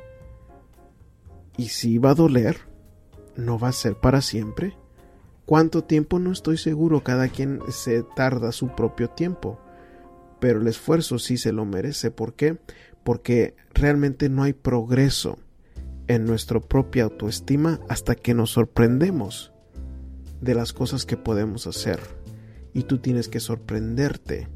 Y 1.57 1.69
si 1.69 1.97
va 1.97 2.11
a 2.11 2.15
doler, 2.15 2.57
no 3.35 3.57
va 3.57 3.69
a 3.69 3.73
ser 3.73 3.95
para 3.95 4.21
siempre. 4.21 4.77
¿Cuánto 5.49 5.83
tiempo? 5.83 6.19
No 6.19 6.31
estoy 6.31 6.57
seguro, 6.57 7.03
cada 7.03 7.27
quien 7.27 7.59
se 7.69 8.03
tarda 8.03 8.51
su 8.51 8.67
propio 8.75 9.09
tiempo. 9.09 9.59
Pero 10.39 10.61
el 10.61 10.67
esfuerzo 10.67 11.17
sí 11.17 11.37
se 11.37 11.51
lo 11.51 11.65
merece. 11.65 12.11
¿Por 12.11 12.35
qué? 12.35 12.59
Porque 13.03 13.55
realmente 13.73 14.29
no 14.29 14.43
hay 14.43 14.53
progreso 14.53 15.39
en 16.07 16.25
nuestra 16.25 16.59
propia 16.59 17.05
autoestima 17.05 17.79
hasta 17.89 18.13
que 18.13 18.35
nos 18.35 18.51
sorprendemos 18.51 19.51
de 20.39 20.53
las 20.53 20.71
cosas 20.71 21.07
que 21.07 21.17
podemos 21.17 21.65
hacer. 21.65 21.99
Y 22.71 22.83
tú 22.83 22.99
tienes 22.99 23.27
que 23.27 23.39
sorprenderte 23.39 24.49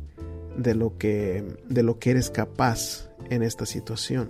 de 0.56 0.76
lo 0.76 1.00
que, 1.00 1.58
de 1.70 1.82
lo 1.82 1.98
que 1.98 2.12
eres 2.12 2.30
capaz 2.30 3.10
en 3.32 3.42
esta 3.42 3.66
situación. 3.66 4.30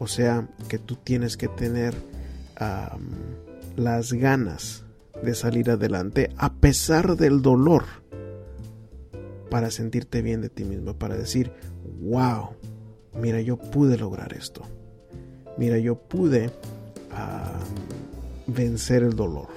O 0.00 0.08
sea, 0.08 0.48
que 0.68 0.80
tú 0.80 0.96
tienes 0.96 1.36
que 1.36 1.46
tener 1.46 1.94
las 3.76 4.12
ganas 4.12 4.82
de 5.22 5.34
salir 5.34 5.70
adelante 5.70 6.30
a 6.36 6.54
pesar 6.54 7.16
del 7.16 7.42
dolor 7.42 7.84
para 9.50 9.70
sentirte 9.70 10.22
bien 10.22 10.40
de 10.40 10.48
ti 10.48 10.64
mismo, 10.64 10.94
para 10.98 11.16
decir, 11.16 11.52
wow, 12.00 12.50
mira, 13.14 13.40
yo 13.40 13.56
pude 13.56 13.96
lograr 13.96 14.32
esto 14.34 14.62
mira, 15.56 15.78
yo 15.78 15.96
pude 15.96 16.50
ah, 17.12 17.60
vencer 18.46 19.02
el 19.02 19.16
dolor. 19.16 19.48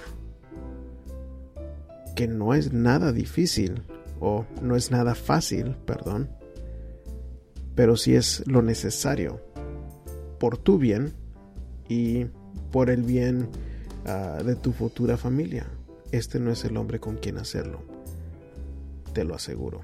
Que 2.16 2.28
no 2.28 2.54
es 2.54 2.74
nada 2.74 3.12
difícil, 3.12 3.84
o 4.20 4.46
no 4.62 4.75
es 4.75 4.92
nada 4.92 5.16
fácil, 5.16 5.75
perdón, 5.86 6.30
pero 7.75 7.96
sí 7.96 8.16
es 8.16 8.44
lo 8.46 8.62
necesario 8.62 9.39
por 10.38 10.58
tu 10.58 10.78
bien 10.78 11.13
y 11.88 12.25
por 12.72 12.89
el 12.89 13.04
bien 13.04 13.48
ah, 14.06 14.41
de 14.44 14.56
tu 14.56 14.72
futura 14.72 15.18
familia. 15.18 15.68
Este 16.12 16.39
no 16.39 16.51
es 16.51 16.65
el 16.65 16.77
hombre 16.77 17.00
con 17.00 17.18
quien 17.18 17.38
hacerlo, 17.38 17.84
te 19.13 19.24
lo 19.24 19.36
aseguro. 19.36 19.82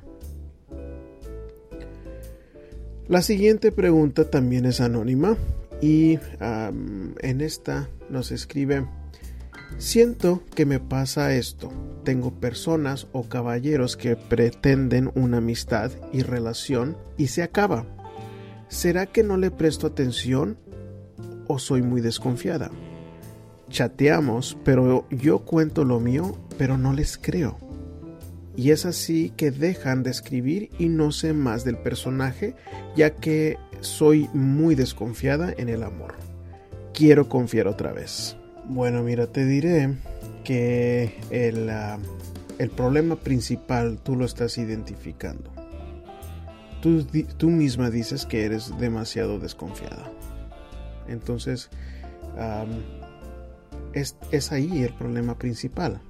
La 3.08 3.22
siguiente 3.22 3.72
pregunta 3.72 4.32
también 4.32 4.66
es 4.66 4.82
anónima 4.82 5.38
y 5.80 6.18
en 6.40 7.42
esta 7.42 7.88
nos 8.10 8.32
escribe, 8.32 8.88
Siento 9.78 10.42
que 10.56 10.66
me 10.66 10.80
pasa 10.80 11.34
esto. 11.36 11.72
Tengo 12.04 12.32
personas 12.32 13.08
o 13.12 13.24
caballeros 13.24 13.98
que 13.98 14.16
pretenden 14.16 15.12
una 15.16 15.38
amistad 15.38 15.92
y 16.14 16.22
relación 16.22 16.98
y 17.18 17.28
se 17.28 17.44
acaba. 17.44 17.86
¿Será 18.70 19.06
que 19.06 19.22
no 19.24 19.38
le 19.38 19.52
presto 19.52 19.86
atención 19.86 20.58
o 21.48 21.60
soy 21.60 21.82
muy 21.82 22.02
desconfiada? 22.02 22.72
Chateamos, 23.70 24.58
pero 24.64 25.08
yo 25.10 25.40
cuento 25.40 25.84
lo 25.84 26.00
mío, 26.00 26.38
pero 26.58 26.78
no 26.78 26.94
les 26.94 27.18
creo. 27.18 27.58
Y 28.56 28.72
es 28.72 28.86
así 28.86 29.34
que 29.36 29.52
dejan 29.52 30.04
de 30.04 30.12
escribir 30.12 30.70
y 30.80 30.88
no 30.88 31.12
sé 31.12 31.34
más 31.34 31.66
del 31.66 31.78
personaje, 31.78 32.56
ya 32.96 33.12
que 33.12 33.58
soy 33.82 34.30
muy 34.34 34.76
desconfiada 34.76 35.54
en 35.58 35.70
el 35.70 35.84
amor. 35.84 36.16
Quiero 36.94 37.28
confiar 37.28 37.68
otra 37.68 37.92
vez. 37.92 38.38
Bueno, 38.68 39.04
mira, 39.04 39.28
te 39.28 39.46
diré 39.46 39.96
que 40.44 41.16
el, 41.30 41.70
ah, 41.70 42.00
el 42.58 42.70
problema 42.70 43.18
principal 43.18 44.00
tú 44.02 44.16
lo 44.16 44.26
estás 44.26 44.58
identificando. 44.58 45.52
Tú, 46.82 47.04
tú, 47.38 47.50
misma 47.50 47.90
dices 47.90 48.26
que 48.26 48.46
eres 48.46 48.72
demasiado 48.80 49.40
desconfiada. 49.40 50.10
Entonces, 51.08 51.70
es, 53.96 54.52
ahí 54.52 54.84
el 54.84 54.94
problema 54.94 55.38
principal. 55.38 56.02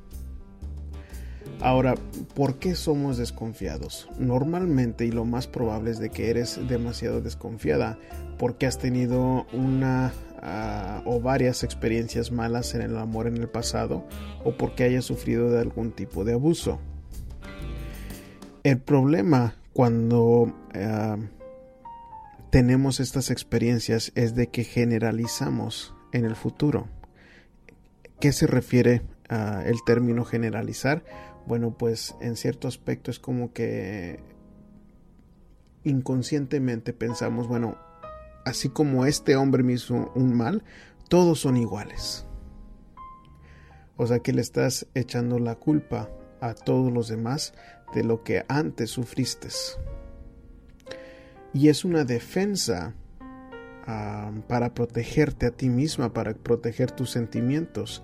Ahora, 1.61 1.95
¿por 2.33 2.59
qué 2.59 2.75
somos 2.75 3.17
desconfiados? 3.17 4.09
Normalmente 4.19 5.05
y 5.05 5.11
lo 5.11 5.23
más 5.23 5.47
probable 5.47 5.91
es 5.91 5.99
de 5.99 6.09
que 6.09 6.29
eres 6.29 6.59
demasiado 6.67 7.21
desconfiada 7.21 7.97
porque 8.37 8.65
has 8.67 8.77
tenido 8.77 9.47
una 9.53 10.11
uh, 10.43 11.09
o 11.09 11.21
varias 11.21 11.63
experiencias 11.63 12.31
malas 12.31 12.75
en 12.75 12.81
el 12.81 12.97
amor 12.97 13.27
en 13.27 13.37
el 13.37 13.47
pasado 13.47 14.05
o 14.43 14.57
porque 14.57 14.83
hayas 14.83 15.05
sufrido 15.05 15.49
de 15.49 15.61
algún 15.61 15.91
tipo 15.91 16.25
de 16.25 16.33
abuso. 16.33 16.79
El 18.63 18.79
problema 18.79 19.55
cuando 19.71 20.21
uh, 20.21 21.23
tenemos 22.49 22.99
estas 22.99 23.31
experiencias 23.31 24.11
es 24.15 24.35
de 24.35 24.47
que 24.47 24.63
generalizamos 24.63 25.93
en 26.11 26.25
el 26.25 26.35
futuro. 26.35 26.87
¿Qué 28.19 28.31
se 28.31 28.47
refiere 28.47 29.01
a 29.29 29.63
el 29.65 29.75
término 29.85 30.25
generalizar? 30.25 31.03
bueno, 31.45 31.77
pues 31.77 32.15
en 32.21 32.35
cierto 32.35 32.67
aspecto 32.67 33.11
es 33.11 33.19
como 33.19 33.53
que 33.53 34.19
inconscientemente 35.83 36.93
pensamos, 36.93 37.47
bueno, 37.47 37.77
así 38.45 38.69
como 38.69 39.05
este 39.05 39.35
hombre 39.35 39.63
me 39.63 39.73
hizo 39.73 40.11
un 40.15 40.33
mal, 40.33 40.63
todos 41.07 41.39
son 41.39 41.57
iguales. 41.57 42.25
O 43.97 44.07
sea 44.07 44.19
que 44.19 44.33
le 44.33 44.41
estás 44.41 44.87
echando 44.93 45.39
la 45.39 45.55
culpa 45.55 46.09
a 46.41 46.53
todos 46.53 46.91
los 46.91 47.07
demás 47.07 47.53
de 47.93 48.03
lo 48.03 48.23
que 48.23 48.43
antes 48.47 48.89
sufriste. 48.89 49.47
Y 51.53 51.69
es 51.69 51.85
una 51.85 52.03
defensa 52.03 52.95
para 54.47 54.73
protegerte 54.73 55.45
a 55.45 55.51
ti 55.51 55.69
misma, 55.69 56.13
para 56.13 56.33
proteger 56.33 56.91
tus 56.91 57.11
sentimientos 57.11 58.03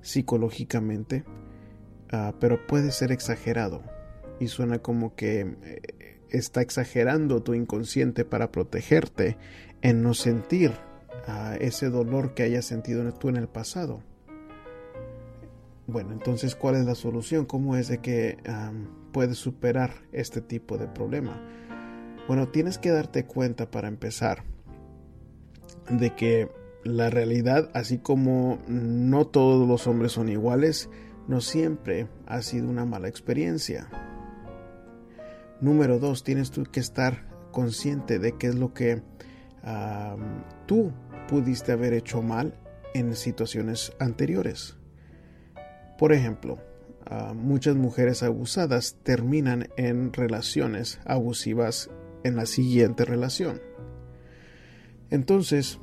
psicológicamente 0.00 1.24
Ah, 2.12 2.34
pero 2.40 2.66
puede 2.66 2.90
ser 2.90 3.12
exagerado 3.12 3.82
y 4.40 4.48
suena 4.48 4.80
como 4.80 5.14
que 5.14 5.56
eh, 5.62 6.20
está 6.30 6.60
exagerando 6.60 7.40
tu 7.42 7.54
inconsciente 7.54 8.24
para 8.24 8.50
protegerte 8.50 9.36
en 9.80 10.02
no 10.02 10.14
sentir 10.14 10.72
ah, 11.28 11.56
ese 11.60 11.88
dolor 11.88 12.34
que 12.34 12.42
hayas 12.42 12.64
sentido 12.64 13.08
tú 13.14 13.28
en 13.28 13.36
el 13.36 13.46
pasado. 13.46 14.02
Bueno, 15.86 16.12
entonces, 16.12 16.56
¿cuál 16.56 16.76
es 16.76 16.84
la 16.84 16.94
solución? 16.96 17.46
¿Cómo 17.46 17.76
es 17.76 17.88
de 17.88 17.98
que 17.98 18.38
puedes 19.10 19.38
superar 19.38 19.90
este 20.12 20.40
tipo 20.40 20.78
de 20.78 20.86
problema? 20.86 21.40
Bueno, 22.28 22.48
tienes 22.48 22.78
que 22.78 22.90
darte 22.90 23.24
cuenta 23.24 23.72
para 23.72 23.88
empezar 23.88 24.44
de 25.90 26.14
que 26.14 26.48
la 26.84 27.10
realidad, 27.10 27.70
así 27.74 27.98
como 27.98 28.58
no 28.66 29.26
todos 29.26 29.68
los 29.68 29.86
hombres 29.86 30.12
son 30.12 30.28
iguales, 30.28 30.88
no 31.28 31.40
siempre 31.40 32.08
ha 32.26 32.42
sido 32.42 32.68
una 32.68 32.84
mala 32.84 33.08
experiencia. 33.08 33.88
Número 35.60 35.98
dos, 35.98 36.24
tienes 36.24 36.50
tú 36.50 36.64
que 36.64 36.80
estar 36.80 37.28
consciente 37.52 38.18
de 38.18 38.32
qué 38.38 38.46
es 38.46 38.54
lo 38.54 38.72
que 38.72 39.02
tú 40.66 40.90
pudiste 41.28 41.72
haber 41.72 41.92
hecho 41.92 42.22
mal 42.22 42.54
en 42.94 43.14
situaciones 43.14 43.92
anteriores. 43.98 44.76
Por 45.98 46.14
ejemplo, 46.14 46.58
muchas 47.34 47.76
mujeres 47.76 48.22
abusadas 48.22 48.96
terminan 49.02 49.68
en 49.76 50.12
relaciones 50.14 50.98
abusivas 51.04 51.90
en 52.24 52.36
la 52.36 52.46
siguiente 52.46 53.04
relación. 53.04 53.60
Entonces, 55.10 55.78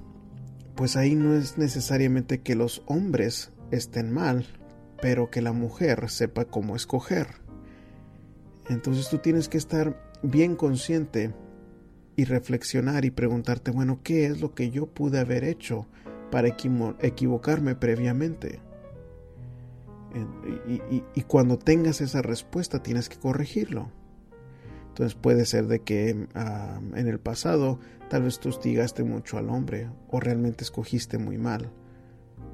pues 0.75 0.95
ahí 0.95 1.15
no 1.15 1.33
es 1.33 1.57
necesariamente 1.57 2.41
que 2.41 2.55
los 2.55 2.83
hombres 2.87 3.51
estén 3.71 4.11
mal 4.11 4.45
pero 5.01 5.29
que 5.29 5.41
la 5.41 5.53
mujer 5.53 6.09
sepa 6.09 6.45
cómo 6.45 6.75
escoger. 6.75 7.27
Entonces 8.69 9.09
tú 9.09 9.19
tienes 9.19 9.47
que 9.47 9.57
estar 9.57 10.11
bien 10.21 10.55
consciente 10.55 11.33
y 12.15 12.25
reflexionar 12.25 13.05
y 13.05 13.11
preguntarte, 13.11 13.71
bueno, 13.71 13.99
¿qué 14.03 14.25
es 14.25 14.41
lo 14.41 14.53
que 14.53 14.71
yo 14.71 14.87
pude 14.87 15.19
haber 15.19 15.43
hecho 15.43 15.87
para 16.31 16.47
equivocarme 16.47 17.75
previamente? 17.75 18.59
Y, 20.67 21.21
cuando 21.23 21.59
tengas 21.59 22.01
esa 22.01 22.21
respuesta 22.21 22.81
tienes 22.81 23.07
que 23.07 23.17
corregirlo. 23.17 23.91
Entonces 24.89 25.13
puede 25.13 25.45
ser 25.45 25.67
de 25.67 25.81
que 25.81 26.27
ah, 26.33 26.79
en 26.95 27.07
el 27.07 27.19
pasado 27.19 27.79
tal 28.09 28.23
vez 28.23 28.39
tú 28.39 28.49
hostigaste 28.49 29.03
mucho 29.03 29.37
al 29.37 29.49
hombre 29.49 29.89
o 30.09 30.19
realmente 30.19 30.63
escogiste 30.63 31.17
muy 31.17 31.37
mal 31.37 31.71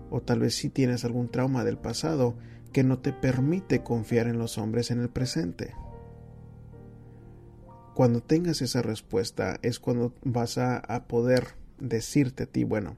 o 0.09 0.21
tal 0.21 0.39
vez 0.39 0.55
sí 0.55 0.69
tienes 0.69 1.05
algún 1.05 1.29
trauma 1.29 1.63
del 1.63 1.77
pasado 1.77 2.35
que 2.71 2.83
no 2.83 2.99
te 2.99 3.13
permite 3.13 3.81
confiar 3.81 4.27
en 4.27 4.37
los 4.37 4.59
hombres 4.59 4.91
en 4.91 4.99
el 4.99 5.09
presente. 5.09 5.73
Cuando 7.95 8.21
tengas 8.21 8.61
esa 8.61 8.83
respuesta 8.83 9.59
es 9.63 9.79
cuando 9.79 10.13
vas 10.23 10.59
a, 10.59 11.05
poder 11.07 11.55
decirte 11.79 12.43
a 12.43 12.45
ti, 12.45 12.63
bueno, 12.63 12.97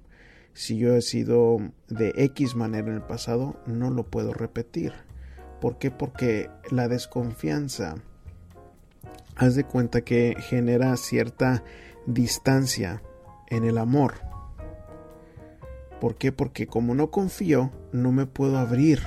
si 0.54 0.78
yo 0.78 0.96
he 0.96 1.02
sido 1.02 1.58
de 1.88 2.14
X 2.18 2.56
manera 2.56 2.88
en 2.88 2.96
el 2.96 3.02
pasado, 3.02 3.62
no 3.66 3.92
lo 3.92 4.10
puedo 4.10 4.34
repetir. 4.34 4.92
¿Por 5.62 5.78
qué? 5.78 5.92
Porque 5.92 6.50
la 6.70 6.90
desconfianza, 6.90 7.96
haz 9.38 9.56
de 9.56 9.64
cuenta 9.64 10.02
que 10.02 10.36
genera 10.40 10.96
cierta 10.98 11.64
distancia 12.06 13.02
en 13.48 13.64
el 13.64 13.78
amor. 13.78 14.16
¿Por 16.00 16.16
qué? 16.16 16.32
Porque 16.32 16.68
como 16.68 16.94
no 16.94 17.10
confío, 17.12 17.72
no 17.92 18.12
me 18.12 18.26
puedo 18.26 18.58
abrir 18.58 19.02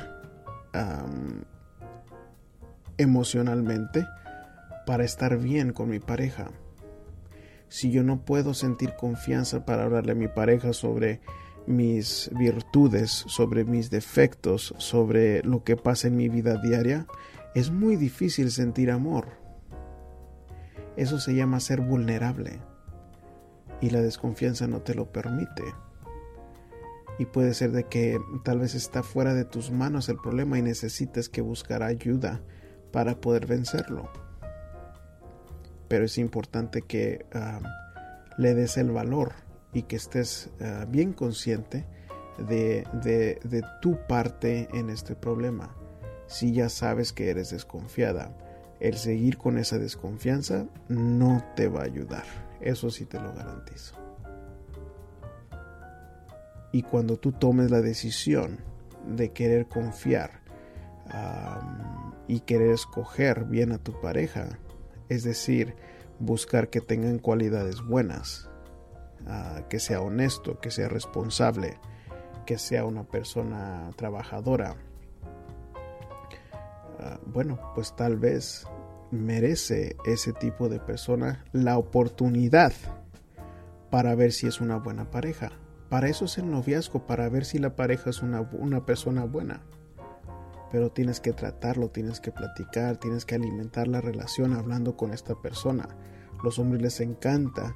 emocionalmente 2.96 4.06
para 4.86 5.04
estar 5.04 5.36
bien 5.38 5.72
con 5.72 5.90
mi 5.90 5.98
pareja. 5.98 6.50
Si 7.68 7.90
yo 7.90 8.02
no 8.02 8.24
puedo 8.24 8.54
sentir 8.54 8.94
confianza 8.98 9.64
para 9.64 9.84
hablarle 9.84 10.12
a 10.12 10.16
mi 10.16 10.28
pareja 10.28 10.72
sobre 10.72 11.20
mis 11.66 12.30
virtudes, 12.38 13.10
sobre 13.10 13.64
mis 13.64 13.90
defectos, 13.90 14.74
sobre 14.78 15.42
lo 15.42 15.64
que 15.64 15.76
pasa 15.76 16.08
en 16.08 16.16
mi 16.16 16.28
vida 16.28 16.56
diaria, 16.56 17.06
es 17.54 17.70
muy 17.70 17.96
difícil 17.96 18.50
sentir 18.50 18.90
amor. 18.90 19.26
Eso 20.96 21.20
se 21.20 21.34
llama 21.34 21.60
ser 21.60 21.80
vulnerable 21.80 22.60
y 23.80 23.90
la 23.90 24.00
desconfianza 24.00 24.66
no 24.66 24.82
te 24.82 24.94
lo 24.94 25.12
permite 25.12 25.64
y 27.18 27.26
puede 27.26 27.52
ser 27.52 27.72
de 27.72 27.84
que 27.84 28.20
tal 28.44 28.60
vez 28.60 28.74
está 28.74 29.02
fuera 29.02 29.34
de 29.34 29.44
tus 29.44 29.70
manos 29.70 30.08
el 30.08 30.16
problema 30.16 30.58
y 30.58 30.62
necesites 30.62 31.28
que 31.28 31.40
buscar 31.40 31.82
ayuda 31.82 32.40
para 32.92 33.20
poder 33.20 33.46
vencerlo. 33.46 34.08
Pero 35.88 36.04
es 36.04 36.16
importante 36.16 36.82
que 36.82 37.26
ah, 37.34 37.60
le 38.38 38.54
des 38.54 38.76
el 38.76 38.92
valor 38.92 39.32
y 39.72 39.82
que 39.82 39.96
estés 39.96 40.50
ah, 40.60 40.86
bien 40.88 41.12
consciente 41.12 41.86
de, 42.38 42.86
de 43.02 43.62
tu 43.82 43.98
parte 44.06 44.68
en 44.72 44.88
este 44.88 45.16
problema. 45.16 45.74
Si 46.28 46.52
ya 46.52 46.68
sabes 46.68 47.12
que 47.12 47.30
eres 47.30 47.50
desconfiada, 47.50 48.32
el 48.78 48.94
seguir 48.94 49.38
con 49.38 49.58
esa 49.58 49.78
desconfianza 49.78 50.66
no 50.88 51.42
te 51.56 51.68
va 51.68 51.80
a 51.80 51.86
ayudar. 51.86 52.47
Eso 52.60 52.90
sí 52.90 53.04
te 53.04 53.20
lo 53.20 53.32
garantizo. 53.32 53.94
Y 56.72 56.82
cuando 56.82 57.16
tú 57.16 57.32
tomes 57.32 57.70
la 57.70 57.80
decisión 57.80 58.58
de 59.06 59.32
querer 59.32 59.66
confiar 59.66 60.42
y 62.26 62.40
querer 62.40 62.72
escoger 62.72 63.44
bien 63.44 63.72
a 63.72 63.78
tu 63.78 63.98
pareja, 64.00 64.58
es 65.08 65.24
decir, 65.24 65.74
buscar 66.18 66.68
que 66.68 66.80
tengan 66.80 67.18
cualidades 67.18 67.80
buenas, 67.82 68.50
ah, 69.26 69.62
que 69.70 69.80
sea 69.80 70.02
honesto, 70.02 70.60
que 70.60 70.70
sea 70.70 70.88
responsable, 70.88 71.78
que 72.44 72.58
sea 72.58 72.84
una 72.84 73.04
persona 73.04 73.90
trabajadora. 73.96 74.76
Ah, 76.98 77.18
bueno, 77.24 77.58
pues 77.74 77.96
tal 77.96 78.16
vez 78.16 78.66
merece 79.10 79.96
ese 80.04 80.32
tipo 80.32 80.68
de 80.68 80.80
persona 80.80 81.44
la 81.52 81.78
oportunidad 81.78 82.72
para 83.90 84.14
ver 84.14 84.32
si 84.32 84.46
es 84.46 84.60
una 84.60 84.76
buena 84.76 85.10
pareja. 85.10 85.52
Para 85.88 86.08
eso 86.08 86.26
es 86.26 86.36
el 86.38 86.50
noviazgo, 86.50 87.06
para 87.06 87.28
ver 87.28 87.44
si 87.44 87.58
la 87.58 87.74
pareja 87.74 88.10
es 88.10 88.22
una, 88.22 88.42
una 88.52 88.84
persona 88.84 89.24
buena. 89.24 89.62
Pero 90.70 90.90
tienes 90.90 91.20
que 91.20 91.32
tratarlo, 91.32 91.88
tienes 91.88 92.20
que 92.20 92.30
platicar, 92.30 92.98
tienes 92.98 93.24
que 93.24 93.34
alimentar 93.34 93.88
la 93.88 94.02
relación 94.02 94.52
hablando 94.52 94.96
con 94.96 95.14
esta 95.14 95.34
persona. 95.34 95.88
Los 96.44 96.58
hombres 96.58 96.82
les 96.82 97.00
encanta 97.00 97.74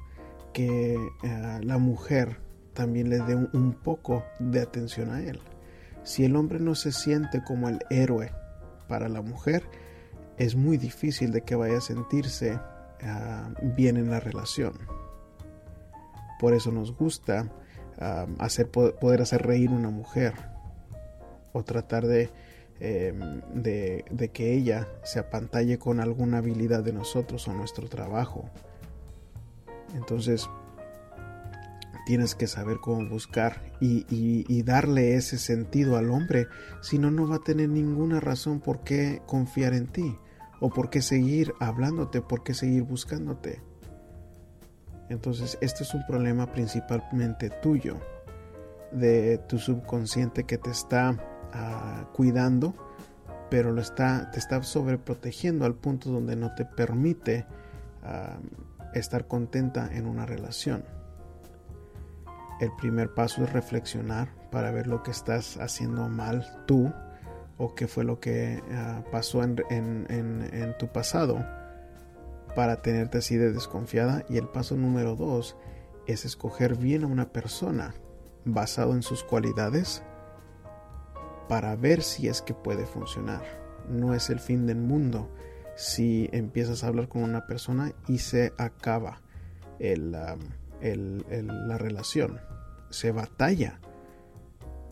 que 0.53 0.93
eh, 0.93 1.59
la 1.63 1.79
mujer 1.79 2.37
también 2.73 3.09
le 3.09 3.19
dé 3.19 3.35
un, 3.35 3.73
poco 3.73 4.23
de 4.39 4.61
atención 4.61 5.09
a 5.11 5.21
él. 5.21 5.39
Si 6.03 6.23
el 6.25 6.35
hombre 6.35 6.59
no 6.59 6.75
se 6.75 6.91
siente 6.91 7.43
como 7.43 7.69
el 7.69 7.79
héroe 7.89 8.31
para 8.87 9.09
la 9.09 9.21
mujer, 9.21 9.63
es 10.37 10.55
muy 10.55 10.77
difícil 10.77 11.31
de 11.31 11.41
que 11.41 11.55
vaya 11.55 11.77
a 11.77 11.81
sentirse 11.81 12.59
ah, 13.03 13.49
bien 13.75 13.97
en 13.97 14.09
la 14.09 14.19
relación. 14.19 14.73
Por 16.39 16.53
eso 16.53 16.71
nos 16.71 16.95
gusta 16.95 17.51
ah, 17.99 18.27
hacer, 18.39 18.69
poder 18.69 19.21
hacer 19.21 19.43
reír 19.43 19.69
una 19.69 19.89
mujer 19.89 20.33
o 21.53 21.63
tratar 21.63 22.07
de, 22.07 22.29
em, 22.79 23.41
de, 23.53 24.05
de 24.09 24.29
que 24.29 24.53
ella 24.53 24.87
se 25.03 25.19
apantalle 25.19 25.77
con 25.77 25.99
alguna 25.99 26.39
habilidad 26.39 26.83
de 26.83 26.93
nosotros 26.93 27.47
o 27.47 27.53
nuestro 27.53 27.87
trabajo. 27.87 28.49
Entonces, 29.95 30.49
tienes 32.05 32.35
que 32.35 32.47
saber 32.47 32.77
cómo 32.77 33.07
buscar 33.07 33.61
y, 33.79 34.63
darle 34.63 35.15
ese 35.15 35.37
sentido 35.37 35.97
al 35.97 36.09
hombre, 36.09 36.47
si 36.81 36.97
no, 36.97 37.11
no 37.11 37.27
va 37.27 37.37
a 37.37 37.43
tener 37.43 37.69
ninguna 37.69 38.19
razón 38.19 38.59
por 38.59 38.83
qué 38.83 39.21
confiar 39.25 39.73
en 39.73 39.87
ti, 39.87 40.17
o 40.63 40.69
por 40.69 40.89
qué 40.89 41.01
seguir 41.01 41.53
hablándote, 41.59 42.21
por 42.21 42.41
qué 42.41 42.53
seguir 42.53 42.83
buscándote. 42.83 43.61
Entonces, 45.09 45.57
este 45.59 45.83
es 45.83 45.93
un 45.93 46.05
problema 46.07 46.53
principalmente 46.53 47.49
tuyo, 47.49 47.97
de 48.93 49.39
tu 49.49 49.59
subconsciente 49.59 50.45
que 50.45 50.57
te 50.57 50.69
está 50.69 51.17
ah, 51.51 52.09
cuidando, 52.13 52.73
pero 53.49 53.73
lo 53.73 53.81
está, 53.81 54.31
te 54.31 54.39
está 54.39 54.63
sobreprotegiendo 54.63 55.65
al 55.65 55.75
punto 55.75 56.09
donde 56.09 56.37
no 56.37 56.55
te 56.55 56.63
permite 56.63 57.45
ah, 58.01 58.39
estar 58.93 59.27
contenta 59.27 59.89
en 59.93 60.05
una 60.05 60.25
relación 60.25 60.85
el 62.63 62.71
primer 62.71 63.13
paso 63.13 63.43
es 63.43 63.51
reflexionar 63.51 64.29
para 64.49 64.71
ver 64.71 64.87
lo 64.87 65.03
que 65.03 65.11
estás 65.11 65.57
haciendo 65.57 66.07
mal 66.07 66.45
tú 66.65 66.93
o 67.57 67.75
qué 67.75 67.87
fue 67.87 68.03
lo 68.03 68.19
que 68.19 68.61
ah, 68.71 69.03
pasó 69.11 69.43
en, 69.43 70.75
tu 70.79 70.87
pasado 70.87 71.45
para 72.55 72.81
tenerte 72.81 73.19
así 73.19 73.37
de 73.37 73.51
desconfiada. 73.51 74.25
Y 74.29 74.37
el 74.37 74.47
paso 74.47 74.75
número 74.75 75.15
dos 75.15 75.57
es 76.07 76.25
escoger 76.25 76.75
bien 76.75 77.03
a 77.03 77.07
una 77.07 77.29
persona 77.29 77.93
basado 78.45 78.93
en 78.93 79.03
sus 79.03 79.23
cualidades 79.23 80.03
para 81.47 81.75
ver 81.75 82.01
si 82.01 82.27
es 82.27 82.41
que 82.41 82.53
puede 82.53 82.85
funcionar. 82.85 83.43
No 83.89 84.13
es 84.13 84.29
el 84.29 84.39
fin 84.39 84.65
del 84.65 84.77
mundo 84.77 85.29
si 85.75 86.29
empiezas 86.31 86.83
a 86.83 86.87
hablar 86.87 87.07
con 87.07 87.23
una 87.23 87.47
persona 87.47 87.93
y 88.07 88.19
se 88.19 88.53
acaba 88.57 89.21
el, 89.79 90.11
la 90.11 91.77
relación 91.77 92.39
se 92.89 93.11
batalla 93.11 93.79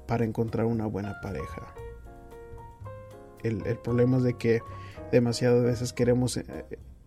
para 0.07 0.25
encontrar 0.25 0.65
una 0.65 0.87
buena 0.87 1.21
pareja. 1.21 1.73
El, 3.43 3.77
problema 3.77 4.17
es 4.17 4.23
de 4.23 4.33
que 4.35 4.61
demasiadas 5.11 5.63
veces 5.63 5.93
queremos 5.93 6.37
eh, 6.37 6.45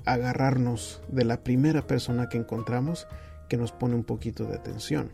agarrarnos 0.04 1.02
de 1.08 1.24
la 1.24 1.42
primera 1.42 1.86
persona 1.86 2.28
que 2.28 2.38
encontramos 2.38 3.06
que 3.48 3.56
nos 3.56 3.72
pone 3.72 3.94
un 3.94 4.04
poquito 4.04 4.44
de 4.44 4.54
atención. 4.54 5.10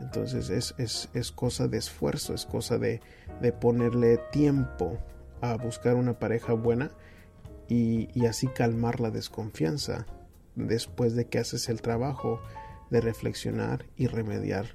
Entonces 0.00 0.50
es, 0.50 1.32
cosa 1.32 1.68
de 1.68 1.78
esfuerzo, 1.78 2.34
es 2.34 2.44
cosa 2.44 2.78
de, 2.78 3.00
ponerle 3.60 4.18
tiempo 4.30 4.98
a 5.40 5.56
buscar 5.56 5.94
una 5.94 6.18
pareja 6.18 6.52
buena 6.52 6.90
y, 7.68 8.08
y 8.14 8.26
así 8.26 8.46
calmar 8.48 9.00
la 9.00 9.10
desconfianza 9.10 10.06
después 10.54 11.14
de 11.14 11.26
que 11.26 11.38
haces 11.38 11.68
el 11.68 11.80
trabajo 11.80 12.40
de 12.90 13.00
reflexionar 13.00 13.86
y 13.96 14.06
remediar 14.06 14.66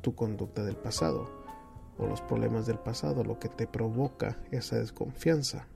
tu 0.00 0.14
conducta 0.14 0.64
del 0.64 0.76
pasado 0.76 1.39
o 2.00 2.06
los 2.06 2.20
problemas 2.20 2.66
del 2.66 2.78
pasado, 2.78 3.24
lo 3.24 3.38
que 3.38 3.48
te 3.48 3.66
provoca 3.66 4.38
esa 4.50 4.78
desconfianza. 4.78 5.66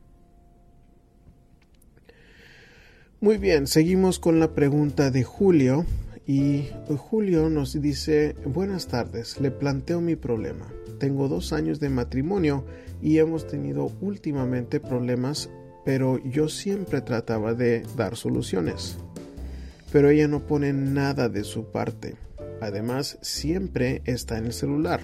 Muy 3.21 3.39
bien, 3.39 3.67
seguimos 3.67 4.19
con 4.19 4.41
la 4.41 4.55
pregunta 4.55 5.11
de 5.11 5.25
Julio 5.25 5.87
y 6.27 6.69
Julio 6.97 7.49
nos 7.49 7.81
dice, 7.81 8.35
buenas 8.45 8.89
tardes, 8.89 9.41
le 9.41 9.51
planteo 9.51 10.01
mi 10.01 10.17
problema. 10.17 10.67
Tengo 10.99 11.29
dos 11.29 11.53
años 11.53 11.81
de 11.81 11.91
matrimonio 11.91 12.65
y 13.03 13.19
hemos 13.19 13.47
tenido 13.47 13.91
últimamente 14.01 14.81
problemas, 14.81 15.51
pero 15.85 16.19
yo 16.25 16.49
siempre 16.49 17.01
trataba 17.01 17.55
de 17.55 17.85
dar 17.97 18.17
soluciones 18.17 18.99
pero 19.95 20.11
ella 20.11 20.27
no 20.27 20.41
pone 20.41 20.73
nada 20.73 21.29
de 21.29 21.45
su 21.45 21.67
parte. 21.67 22.17
Además, 22.61 23.17
siempre 23.23 24.03
está 24.07 24.39
en 24.39 24.47
el 24.47 24.53
celular. 24.53 25.01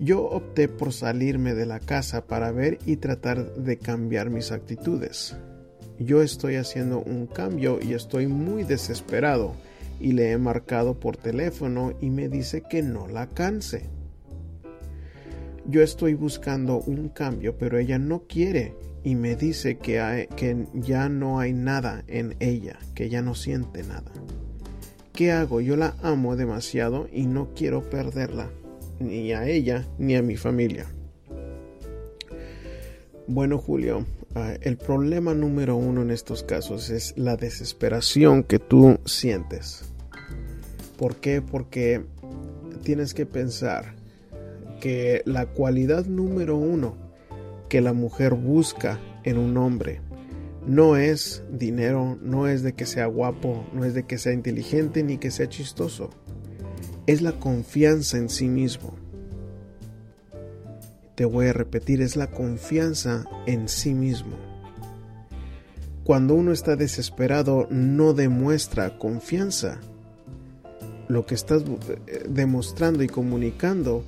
Yo 0.00 0.22
opté 0.24 0.68
por 0.68 0.92
salirme 0.92 1.54
de 1.54 1.66
la 1.66 1.80
casa 1.80 2.26
para 2.26 2.52
ver 2.52 2.78
y 2.86 2.96
tratar 2.96 3.54
de 3.54 3.78
cambiar 3.78 4.30
mis 4.30 4.52
actitudes. 4.52 5.36
Yo 5.98 6.22
estoy 6.22 6.54
haciendo 6.54 7.00
un 7.00 7.26
cambio 7.26 7.80
y 7.82 7.94
estoy 7.94 8.28
muy 8.28 8.62
desesperado 8.62 9.54
y 9.98 10.12
le 10.12 10.30
he 10.30 10.38
marcado 10.38 11.00
por 11.00 11.16
teléfono 11.16 11.92
y 12.00 12.10
me 12.10 12.28
dice 12.28 12.62
que 12.62 12.82
no 12.82 13.08
la 13.08 13.26
canse. 13.26 13.86
Yo 15.66 15.82
estoy 15.82 16.14
buscando 16.14 16.78
un 16.78 17.08
cambio, 17.08 17.58
pero 17.58 17.78
ella 17.78 17.98
no 17.98 18.22
quiere 18.28 18.74
y 19.02 19.16
me 19.16 19.34
dice 19.34 19.78
que, 19.78 20.28
que 20.36 20.66
ya 20.74 21.08
no 21.08 21.40
hay 21.40 21.52
nada 21.52 22.04
en 22.06 22.36
ella, 22.38 22.78
que 22.94 23.08
ya 23.08 23.20
no 23.20 23.34
siente 23.34 23.82
nada. 23.82 24.12
¿Qué 25.12 25.32
hago? 25.32 25.60
Yo 25.60 25.74
la 25.74 25.96
amo 26.02 26.36
demasiado 26.36 27.08
y 27.12 27.26
no 27.26 27.48
quiero 27.54 27.90
perderla, 27.90 28.50
ni 29.00 29.32
a 29.32 29.48
ella 29.48 29.86
ni 29.98 30.16
a 30.16 30.22
mi 30.22 30.36
familia. 30.36 30.86
Bueno, 33.26 33.58
Julio, 33.58 34.06
ah, 34.34 34.54
el 34.62 34.78
problema 34.78 35.34
número 35.34 35.76
uno 35.76 36.02
en 36.02 36.10
estos 36.10 36.42
casos 36.42 36.90
es 36.90 37.14
la 37.16 37.36
desesperación 37.36 38.42
que 38.42 38.58
tú 38.58 38.98
sientes. 39.04 39.84
¿Por 40.96 41.16
qué? 41.16 41.42
Porque 41.42 42.04
tienes 42.82 43.12
que 43.12 43.26
pensar 43.26 43.94
que 44.80 45.22
la 45.26 45.46
cualidad 45.46 46.06
número 46.06 46.56
uno 46.56 46.96
que 47.68 47.80
la 47.80 47.92
mujer 47.92 48.34
busca 48.34 48.98
en 49.24 49.38
un 49.38 49.56
hombre. 49.56 50.00
No 50.66 50.96
es 50.96 51.42
dinero, 51.50 52.18
no 52.22 52.48
es 52.48 52.62
de 52.62 52.72
que 52.74 52.86
sea 52.86 53.06
guapo, 53.06 53.66
no 53.72 53.84
es 53.84 53.94
de 53.94 54.04
que 54.04 54.18
sea 54.18 54.32
inteligente 54.32 55.02
ni 55.02 55.18
que 55.18 55.30
sea 55.30 55.48
chistoso. 55.48 56.10
Es 57.08 57.22
la 57.22 57.32
confianza 57.32 58.18
en 58.18 58.28
sí 58.28 58.48
mismo. 58.48 58.94
Te 61.14 61.24
voy 61.24 61.46
a 61.46 61.54
repetir, 61.54 62.02
es 62.02 62.16
la 62.16 62.26
confianza 62.26 63.24
en 63.46 63.70
sí 63.70 63.94
mismo. 63.94 64.36
Cuando 66.04 66.34
uno 66.34 66.52
está 66.52 66.76
desesperado 66.76 67.66
no 67.70 68.12
demuestra 68.12 68.98
confianza. 68.98 69.80
Lo 71.08 71.24
que 71.24 71.34
estás 71.34 71.62
eh, 71.62 72.24
demostrando 72.28 73.02
y 73.02 73.06
comunicando 73.06 74.04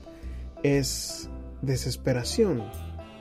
es 0.62 1.30
desesperación, 1.62 2.62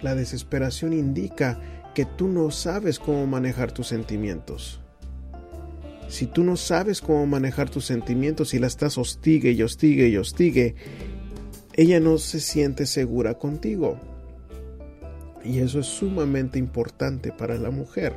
la 0.02 0.14
desesperación 0.14 0.92
indica 0.92 1.58
que 1.96 2.04
tú 2.04 2.28
no 2.28 2.52
sabes 2.52 3.00
cómo 3.00 3.26
manejar 3.28 3.72
tus 3.72 3.88
sentimientos. 3.88 4.82
Si 6.10 6.26
tú 6.26 6.44
no 6.44 6.58
sabes 6.58 7.02
cómo 7.02 7.26
manejar 7.28 7.70
tus 7.70 7.86
sentimientos 7.86 8.54
y 8.56 8.60
la 8.60 8.68
estás 8.68 8.98
hostigue 8.98 9.52
y 9.52 9.62
hostigue 9.62 10.08
y 10.10 10.18
hostigue, 10.18 10.76
ella 11.74 12.00
no 12.00 12.18
se 12.18 12.40
siente 12.40 12.88
segura 12.88 13.36
contigo. 13.36 14.00
Y 15.46 15.60
eso 15.60 15.80
es 15.80 15.86
sumamente 15.86 16.58
importante 16.58 17.32
para 17.32 17.58
la 17.58 17.70
mujer. 17.70 18.14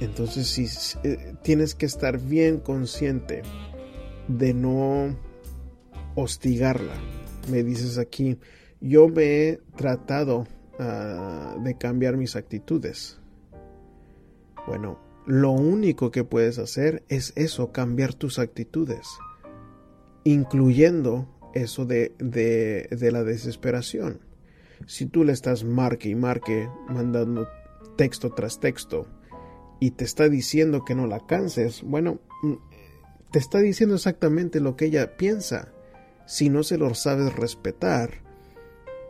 Entonces 0.00 0.48
si 0.48 0.66
eh, 1.04 1.34
tienes 1.42 1.76
que 1.76 1.86
estar 1.86 2.18
bien 2.18 2.58
consciente 2.58 3.42
de 4.26 4.52
no 4.54 5.16
hostigarla. 6.16 6.94
Me 7.48 7.62
dices 7.62 7.96
aquí, 7.98 8.38
yo 8.80 9.08
me 9.08 9.22
he 9.22 9.60
tratado 9.76 10.48
ah, 10.80 11.56
de 11.62 11.78
cambiar 11.78 12.16
mis 12.16 12.34
actitudes. 12.34 13.20
Bueno, 14.66 14.98
lo 15.26 15.50
único 15.50 16.10
que 16.10 16.24
puedes 16.24 16.58
hacer 16.58 17.04
es 17.08 17.32
eso, 17.36 17.72
cambiar 17.72 18.14
tus 18.14 18.38
actitudes. 18.38 19.06
incluyendo 20.24 21.28
eso 21.54 21.84
de, 21.84 22.14
de, 22.18 22.88
de 22.90 23.12
la 23.12 23.24
desesperación. 23.24 24.20
Si 24.86 25.06
tú 25.06 25.24
le 25.24 25.32
estás 25.32 25.64
marque 25.64 26.08
y 26.08 26.14
marque, 26.14 26.68
mandando 26.88 27.48
texto 27.96 28.30
tras 28.30 28.60
texto, 28.60 29.06
y 29.80 29.90
te 29.90 30.04
está 30.04 30.28
diciendo 30.28 30.84
que 30.84 30.94
no 30.94 31.08
la 31.08 31.26
canses, 31.26 31.82
bueno, 31.82 32.20
mm, 32.42 32.54
te 33.32 33.38
está 33.38 33.58
diciendo 33.58 33.96
exactamente 33.96 34.60
lo 34.60 34.76
que 34.76 34.84
ella 34.86 35.16
piensa. 35.16 35.72
Si 36.24 36.50
no 36.50 36.62
se 36.62 36.78
lo 36.78 36.94
sabes 36.94 37.34
respetar, 37.34 38.22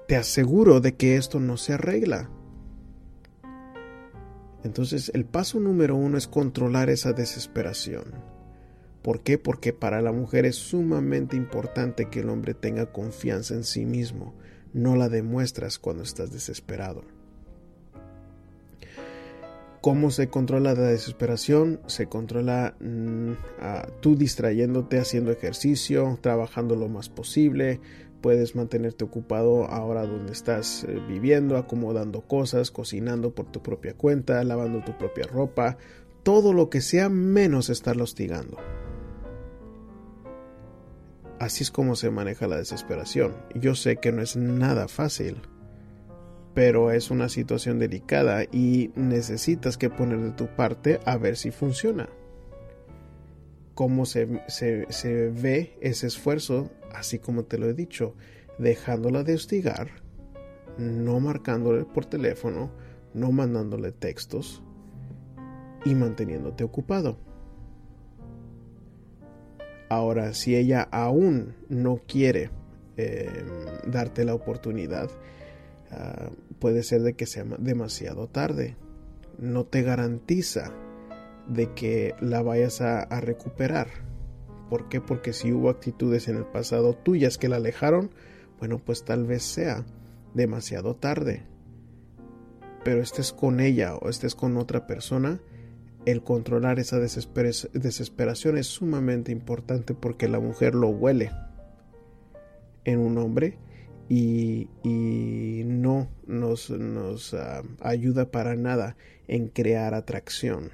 te 0.08 0.16
aseguro 0.16 0.80
de 0.80 0.94
que 0.94 1.16
esto 1.16 1.40
no 1.40 1.58
se 1.58 1.74
arregla. 1.74 2.30
Entonces 4.64 5.10
el 5.14 5.24
paso 5.24 5.58
número 5.58 5.96
uno 5.96 6.16
es 6.16 6.28
controlar 6.28 6.90
esa 6.90 7.12
desesperación. 7.12 8.04
¿Por 9.02 9.22
qué? 9.22 9.36
Porque 9.36 9.72
para 9.72 10.00
la 10.00 10.12
mujer 10.12 10.46
es 10.46 10.56
sumamente 10.56 11.36
importante 11.36 12.08
que 12.08 12.20
el 12.20 12.28
hombre 12.28 12.54
tenga 12.54 12.92
confianza 12.92 13.54
en 13.54 13.64
sí 13.64 13.84
mismo. 13.84 14.34
No 14.72 14.94
la 14.94 15.08
demuestras 15.08 15.78
cuando 15.78 16.04
estás 16.04 16.32
desesperado. 16.32 17.02
¿Cómo 19.80 20.12
se 20.12 20.28
controla 20.28 20.74
la 20.74 20.82
desesperación? 20.82 21.80
Se 21.88 22.06
controla 22.06 22.76
mm, 22.78 23.32
tú 24.00 24.14
distrayéndote, 24.14 25.00
haciendo 25.00 25.32
ejercicio, 25.32 26.20
trabajando 26.20 26.76
lo 26.76 26.88
más 26.88 27.08
posible. 27.08 27.80
Puedes 28.22 28.56
mantenerte 28.56 29.04
ocupado 29.04 29.66
ahora 29.66 30.06
donde 30.06 30.32
estás 30.32 30.84
eh, 30.84 30.98
viviendo, 31.06 31.58
acomodando 31.58 32.22
cosas, 32.22 32.70
cocinando 32.70 33.34
por 33.34 33.52
tu 33.52 33.62
propia 33.62 33.94
cuenta, 33.94 34.42
lavando 34.44 34.82
tu 34.82 34.96
propia 34.96 35.26
ropa, 35.26 35.76
todo 36.22 36.54
lo 36.54 36.70
que 36.70 36.80
sea 36.80 37.10
menos 37.10 37.68
estar 37.68 38.00
hostigando. 38.00 38.56
Así 41.38 41.64
es 41.64 41.70
como 41.70 41.96
se 41.96 42.10
maneja 42.10 42.46
la 42.46 42.56
desesperación. 42.56 43.34
Yo 43.54 43.74
sé 43.74 43.96
que 43.96 44.12
no 44.12 44.22
es 44.22 44.36
nada 44.36 44.88
fácil 44.88 45.42
pero 46.54 46.90
es 46.90 47.10
una 47.10 47.28
situación 47.28 47.78
delicada 47.78 48.44
y 48.44 48.90
necesitas 48.94 49.76
que 49.76 49.90
poner 49.90 50.20
de 50.20 50.32
tu 50.32 50.46
parte 50.48 51.00
a 51.04 51.16
ver 51.16 51.36
si 51.36 51.50
funciona. 51.50 52.08
¿Cómo 53.74 54.04
se, 54.04 54.26
ve 54.26 55.78
ese 55.80 56.06
esfuerzo? 56.06 56.70
Así 56.94 57.18
como 57.18 57.44
te 57.44 57.58
lo 57.58 57.68
he 57.68 57.74
dicho, 57.74 58.14
dejándola 58.58 59.22
de 59.24 59.34
hostigar, 59.34 59.88
no 60.78 61.20
marcándole 61.20 61.84
por 61.84 62.06
teléfono, 62.06 62.70
no 63.14 63.32
mandándole 63.32 63.92
textos 63.92 64.62
y 65.84 65.94
manteniéndote 65.94 66.64
ocupado. 66.64 67.18
Ahora, 69.88 70.32
si 70.32 70.56
ella 70.56 70.88
aún 70.90 71.54
no 71.68 72.00
quiere 72.06 72.50
eh, 72.96 73.44
darte 73.86 74.24
la 74.24 74.34
oportunidad, 74.34 75.10
Ah, 75.92 76.30
puede 76.58 76.82
ser 76.82 77.02
de 77.02 77.14
que 77.14 77.26
sea 77.26 77.44
demasiado 77.58 78.26
tarde. 78.26 78.76
No 79.38 79.64
te 79.64 79.82
garantiza 79.82 80.72
de 81.48 81.72
que 81.74 82.14
la 82.20 82.42
vayas 82.42 82.80
a, 82.80 83.04
recuperar. 83.20 83.88
¿Por 84.72 84.88
qué? 84.88 85.02
Porque 85.02 85.34
si 85.34 85.52
hubo 85.52 85.68
actitudes 85.68 86.28
en 86.28 86.36
el 86.38 86.46
pasado 86.46 86.94
tuyas 86.94 87.36
que 87.36 87.50
la 87.50 87.56
alejaron, 87.56 88.10
bueno, 88.58 88.78
pues 88.78 89.04
tal 89.04 89.26
vez 89.26 89.42
sea 89.42 89.84
demasiado 90.32 90.96
tarde. 90.96 91.42
Pero 92.82 93.02
estés 93.02 93.34
con 93.34 93.60
ella 93.60 93.96
o 93.96 94.08
estés 94.08 94.34
con 94.34 94.56
otra 94.56 94.86
persona, 94.86 95.42
el 96.06 96.22
controlar 96.22 96.78
esa 96.78 96.98
desesperación 96.98 98.56
es 98.56 98.66
sumamente 98.66 99.30
importante 99.30 99.92
porque 99.92 100.26
la 100.26 100.40
mujer 100.40 100.74
lo 100.74 100.88
huele 100.88 101.32
en 102.86 102.98
un 102.98 103.18
hombre 103.18 103.58
y, 104.08 104.68
no 105.66 106.08
nos, 106.26 107.34
ah, 107.34 107.62
ayuda 107.82 108.30
para 108.30 108.56
nada 108.56 108.96
en 109.28 109.48
crear 109.48 109.92
atracción. 109.92 110.70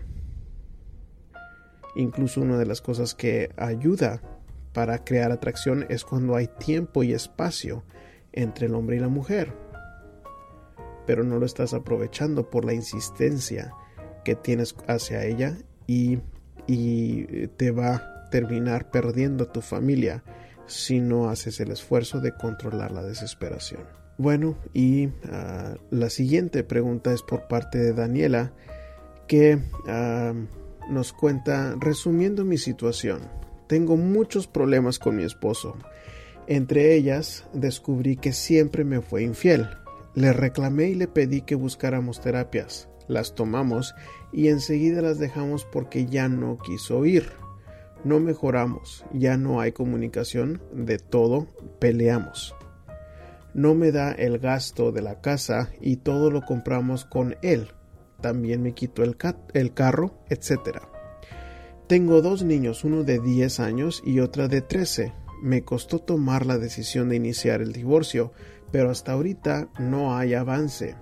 Incluso 1.94 2.40
una 2.40 2.58
de 2.58 2.66
las 2.66 2.80
cosas 2.80 3.14
que 3.14 3.50
ayuda 3.56 4.20
para 4.72 5.04
crear 5.04 5.32
atracción 5.32 5.86
es 5.88 6.04
cuando 6.04 6.36
hay 6.36 6.46
tiempo 6.46 7.02
y 7.02 7.12
espacio 7.12 7.84
entre 8.32 8.66
el 8.66 8.74
hombre 8.74 8.96
y 8.96 9.00
la 9.00 9.08
mujer. 9.08 9.52
Pero 11.06 11.24
no 11.24 11.38
lo 11.38 11.46
estás 11.46 11.74
aprovechando 11.74 12.50
por 12.50 12.64
la 12.64 12.74
insistencia 12.74 13.72
que 14.24 14.34
tienes 14.34 14.76
hacia 14.86 15.24
ella 15.24 15.56
y, 15.86 16.20
y 16.66 17.46
te 17.56 17.70
va 17.70 17.94
a 17.94 18.30
terminar 18.30 18.90
perdiendo 18.90 19.48
tu 19.48 19.62
familia 19.62 20.22
si 20.66 21.00
no 21.00 21.30
haces 21.30 21.60
el 21.60 21.70
esfuerzo 21.70 22.20
de 22.20 22.32
controlar 22.32 22.92
la 22.92 23.02
desesperación. 23.02 23.82
Bueno, 24.18 24.58
y 24.74 25.08
ah, 25.30 25.76
la 25.90 26.10
siguiente 26.10 26.64
pregunta 26.64 27.12
es 27.12 27.22
por 27.22 27.48
parte 27.48 27.78
de 27.78 27.92
Daniela, 27.92 28.52
que 29.26 29.58
ah, 29.86 30.34
nos 30.88 31.12
cuenta, 31.12 31.74
resumiendo 31.78 32.44
mi 32.44 32.58
situación, 32.58 33.20
tengo 33.66 33.96
muchos 33.96 34.46
problemas 34.46 34.98
con 34.98 35.16
mi 35.16 35.24
esposo. 35.24 35.76
Entre 36.46 36.94
ellas, 36.94 37.46
descubrí 37.52 38.16
que 38.16 38.32
siempre 38.32 38.84
me 38.84 39.00
fue 39.00 39.22
infiel. 39.22 39.68
Le 40.14 40.32
reclamé 40.32 40.88
y 40.88 40.94
le 40.94 41.06
pedí 41.06 41.42
que 41.42 41.54
buscáramos 41.54 42.20
terapias. 42.20 42.88
Las 43.06 43.34
tomamos 43.34 43.94
y 44.32 44.48
enseguida 44.48 45.02
las 45.02 45.18
dejamos 45.18 45.64
porque 45.64 46.06
ya 46.06 46.28
no 46.28 46.58
quiso 46.58 47.04
ir 47.04 47.30
no 48.04 48.20
mejoramos, 48.20 49.04
ya 49.12 49.36
no 49.36 49.60
hay 49.60 49.72
comunicación, 49.72 50.62
de 50.72 50.98
todo 50.98 51.48
peleamos. 51.78 52.54
No 53.54 53.74
me 53.74 53.90
da 53.90 54.12
el 54.12 54.38
gasto 54.38 54.92
de 54.92 55.02
la 55.02 55.20
casa 55.20 55.70
y 55.80 55.96
todo 55.96 56.30
lo 56.30 56.42
compramos 56.42 57.04
con 57.04 57.36
él. 57.42 57.68
También 58.20 58.62
me 58.62 58.72
quitó 58.72 59.04
el, 59.04 59.16
el 59.54 59.74
carro, 59.74 60.18
etc. 60.28 60.78
Tengo 61.86 62.20
dos 62.20 62.42
niños, 62.42 62.84
uno 62.84 63.04
de 63.04 63.18
10 63.20 63.60
años 63.60 64.02
y 64.04 64.20
otra 64.20 64.48
de 64.48 64.60
13. 64.60 65.12
Me 65.42 65.62
costó 65.62 66.00
tomar 66.00 66.44
la 66.44 66.58
decisión 66.58 67.08
de 67.08 67.16
iniciar 67.16 67.62
el 67.62 67.72
divorcio, 67.72 68.32
pero 68.72 68.90
hasta 68.90 69.12
ahorita 69.12 69.68
no 69.78 70.16
hay 70.16 70.34
avance. 70.34 70.96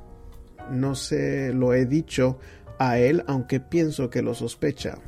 No 0.70 0.94
se 0.94 1.52
lo 1.52 1.74
he 1.74 1.86
dicho 1.86 2.38
a 2.78 2.98
él, 2.98 3.24
aunque 3.26 3.60
pienso 3.60 4.10
que 4.10 4.22
lo 4.22 4.34
sospecha. 4.34 4.98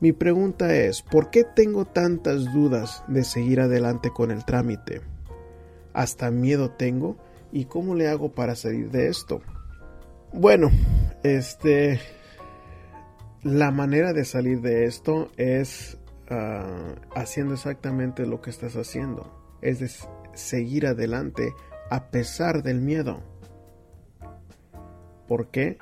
Mi 0.00 0.12
pregunta 0.12 0.76
es, 0.76 1.02
¿por 1.02 1.30
qué 1.30 1.42
tengo 1.42 1.84
tantas 1.84 2.52
dudas 2.52 3.02
de 3.08 3.24
seguir 3.24 3.60
adelante 3.60 4.10
con 4.10 4.30
el 4.30 4.44
trámite? 4.44 5.00
Hasta 5.92 6.30
miedo 6.30 6.70
tengo 6.70 7.16
y 7.50 7.64
cómo 7.64 7.96
le 7.96 8.08
hago 8.08 8.32
para 8.32 8.54
salir 8.54 8.90
de 8.90 9.08
esto. 9.08 9.40
Bueno, 10.32 10.70
este 11.22 12.00
la 13.42 13.70
manera 13.70 14.12
de 14.12 14.24
salir 14.24 14.60
de 14.60 14.84
esto 14.84 15.30
es 15.36 15.98
ah, 16.28 16.94
haciendo 17.14 17.54
exactamente 17.54 18.26
lo 18.26 18.40
que 18.40 18.50
estás 18.50 18.76
haciendo, 18.76 19.58
es 19.62 20.06
seguir 20.34 20.86
adelante 20.86 21.54
a 21.90 22.10
pesar 22.10 22.62
del 22.62 22.80
miedo. 22.80 23.22
¿Por 25.26 25.48
qué? 25.50 25.78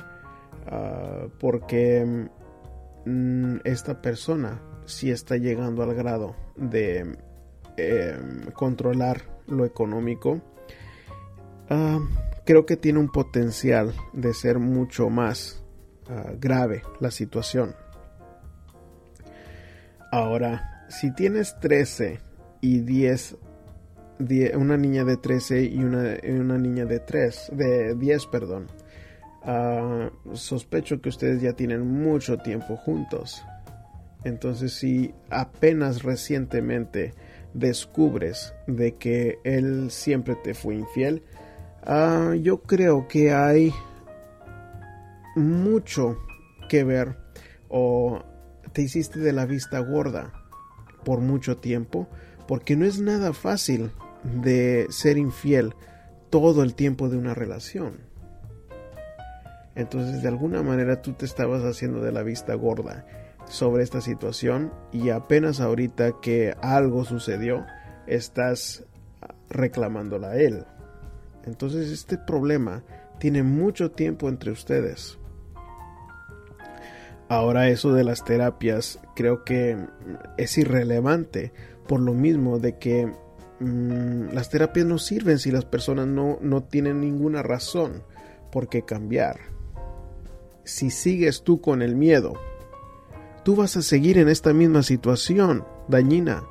Ah, 0.66 1.26
porque 1.38 2.28
Mm, 3.06 3.58
esta 3.62 4.02
persona 4.02 4.60
si 4.84 5.12
está 5.12 5.36
llegando 5.36 5.84
al 5.84 5.94
grado 5.94 6.34
de 6.56 7.16
em, 7.76 8.50
controlar 8.52 9.22
lo 9.46 9.64
económico, 9.64 10.40
ah, 11.70 12.00
creo 12.46 12.64
que 12.64 12.78
tiene 12.78 12.98
un 12.98 13.10
potencial 13.10 13.92
de 14.14 14.32
ser 14.32 14.58
mucho 14.58 15.10
más 15.10 15.62
ah, 16.08 16.32
grave 16.38 16.82
la 17.00 17.10
situación. 17.10 17.74
Ahora, 20.10 20.86
si 20.88 21.12
tienes 21.14 21.58
13 21.60 22.20
y 22.62 22.80
10, 22.80 23.36
una 24.54 24.78
niña 24.78 25.04
de 25.04 25.18
13 25.18 25.64
y 25.64 25.84
una, 25.84 26.58
niña 26.58 26.86
de 26.86 27.00
3, 27.00 27.50
de 27.52 27.94
10, 27.94 28.26
perdón, 28.28 28.66
Ah, 29.48 30.10
sospecho 30.32 31.00
que 31.00 31.08
ustedes 31.08 31.40
ya 31.40 31.52
tienen 31.52 31.86
mucho 31.86 32.36
tiempo 32.38 32.76
juntos. 32.76 33.44
Entonces 34.24 34.72
si 34.72 35.14
apenas 35.30 36.02
recientemente 36.02 37.14
descubres 37.54 38.54
de 38.66 38.94
que 38.94 39.38
él 39.44 39.92
siempre 39.92 40.34
te 40.34 40.52
fue 40.52 40.74
infiel, 40.74 41.22
ah, 41.86 42.34
yo 42.40 42.62
creo 42.62 43.08
que 43.08 43.32
hay 43.32 43.72
mucho 45.36 46.18
que 46.68 46.84
ver 46.84 47.16
o 47.68 48.22
te 48.72 48.82
hiciste 48.82 49.20
de 49.20 49.32
la 49.32 49.46
vista 49.46 49.78
gorda 49.80 50.32
por 51.04 51.20
mucho 51.20 51.56
tiempo 51.56 52.08
porque 52.48 52.76
no 52.76 52.84
es 52.84 53.00
nada 53.00 53.32
fácil 53.32 53.90
de 54.42 54.86
ser 54.90 55.18
infiel 55.18 55.74
todo 56.30 56.62
el 56.62 56.74
tiempo 56.74 57.08
de 57.08 57.16
una 57.16 57.34
relación. 57.34 57.98
Entonces 59.74 60.22
de 60.22 60.28
alguna 60.28 60.62
manera 60.62 61.02
tú 61.02 61.12
te 61.12 61.26
estabas 61.26 61.62
haciendo 61.62 62.00
de 62.00 62.12
la 62.12 62.22
vista 62.22 62.54
gorda. 62.54 63.06
sobre 63.48 63.84
esta 63.84 64.00
situación 64.00 64.72
y 64.90 65.10
apenas 65.10 65.60
ahorita 65.60 66.20
que 66.20 66.56
algo 66.62 67.04
sucedió, 67.04 67.64
estás 68.08 68.82
reclamándola 69.48 70.30
a 70.30 70.36
él. 70.36 70.64
Entonces 71.46 71.90
este 71.90 72.18
problema 72.18 72.82
tiene 73.18 73.42
mucho 73.42 73.90
tiempo 73.90 74.28
entre 74.28 74.50
ustedes. 74.50 75.18
Ahora 77.28 77.68
eso 77.68 77.92
de 77.92 78.04
las 78.04 78.24
terapias 78.24 79.00
creo 79.16 79.44
que 79.44 79.76
es 80.36 80.58
irrelevante 80.58 81.52
por 81.88 82.00
lo 82.00 82.12
mismo 82.12 82.58
de 82.58 82.78
que 82.78 83.12
mm, 83.60 84.32
las 84.32 84.50
terapias 84.50 84.86
no 84.86 84.98
sirven 84.98 85.38
si 85.38 85.50
las 85.50 85.64
personas 85.64 86.06
no, 86.06 86.38
no 86.40 86.62
tienen 86.62 87.00
ninguna 87.00 87.42
razón 87.42 88.04
por 88.52 88.68
qué 88.68 88.82
cambiar. 88.82 89.40
Si 90.64 90.90
sigues 90.90 91.42
tú 91.42 91.60
con 91.60 91.82
el 91.82 91.96
miedo, 91.96 92.34
tú 93.44 93.56
vas 93.56 93.76
a 93.76 93.82
seguir 93.82 94.18
en 94.18 94.28
esta 94.28 94.52
misma 94.52 94.82
situación 94.82 95.64
dañina. 95.88 96.44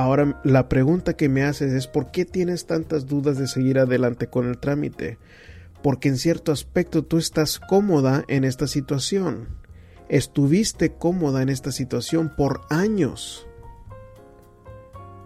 Ahora 0.00 0.40
la 0.44 0.68
pregunta 0.68 1.14
que 1.14 1.28
me 1.28 1.42
haces 1.42 1.72
es 1.72 1.86
¿por 1.86 2.10
qué 2.10 2.24
tienes 2.24 2.66
tantas 2.66 3.06
dudas 3.06 3.38
de 3.38 3.46
seguir 3.46 3.78
adelante 3.78 4.28
con 4.28 4.48
el 4.48 4.58
trámite? 4.58 5.18
Porque 5.82 6.08
en 6.08 6.16
cierto 6.16 6.52
aspecto 6.52 7.04
tú 7.04 7.18
estás 7.18 7.58
cómoda 7.58 8.24
en 8.28 8.44
esta 8.44 8.66
situación 8.66 9.60
estuviste 10.10 10.90
cómoda 10.92 11.40
en 11.40 11.48
esta 11.48 11.70
situación 11.70 12.34
por 12.36 12.62
años. 12.68 13.46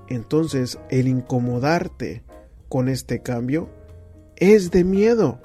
Entonces 0.09 0.79
el 0.91 1.09
incomodarte 1.09 2.23
con 2.69 2.91
este 2.91 3.23
cambio 3.23 3.71
es 4.37 4.71
de 4.71 4.85
miedo, 4.85 5.41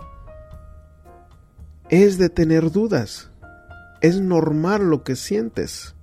es 1.89 2.17
de 2.17 2.29
tener 2.29 2.69
dudas, 2.69 3.31
es 4.01 4.19
normal 4.19 4.89
lo 4.89 5.03
que 5.03 5.15
sientes. 5.15 5.95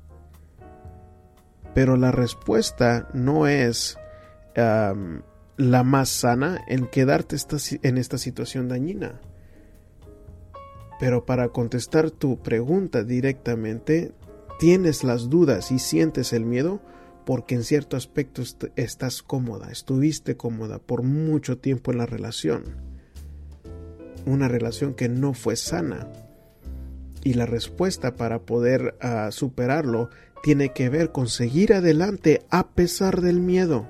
Pero 1.76 1.98
la 1.98 2.10
respuesta 2.10 3.06
no 3.12 3.46
es 3.46 3.98
la 4.54 5.82
más 5.84 6.08
sana 6.08 6.64
en 6.68 6.86
quedarte 6.86 7.36
en 7.82 7.98
esta 7.98 8.16
situación 8.16 8.66
dañina. 8.66 9.20
Pero 10.98 11.26
para 11.26 11.50
contestar 11.50 12.10
tu 12.10 12.38
pregunta 12.38 13.04
directamente, 13.04 14.12
tienes 14.58 15.04
las 15.04 15.28
dudas 15.28 15.70
y 15.70 15.78
sientes 15.78 16.32
el 16.32 16.46
miedo 16.46 16.80
porque 17.26 17.54
en 17.54 17.62
cierto 17.62 17.98
aspecto 17.98 18.40
estás 18.76 19.22
cómoda, 19.22 19.70
estuviste 19.70 20.34
cómoda 20.34 20.78
por 20.78 21.02
mucho 21.02 21.58
tiempo 21.58 21.92
en 21.92 21.98
la 21.98 22.06
relación. 22.06 22.64
Una 24.24 24.48
relación 24.48 24.94
que 24.94 25.10
no 25.10 25.34
fue 25.34 25.56
sana. 25.56 26.08
Y 27.22 27.34
la 27.34 27.44
respuesta 27.44 28.14
para 28.14 28.38
poder 28.38 28.96
ah, 29.02 29.28
superarlo 29.30 30.08
tiene 30.42 30.72
que 30.72 30.88
ver 30.88 31.12
con 31.12 31.28
seguir 31.28 31.74
adelante 31.74 32.46
a 32.50 32.68
pesar 32.68 33.20
del 33.20 33.40
miedo, 33.40 33.86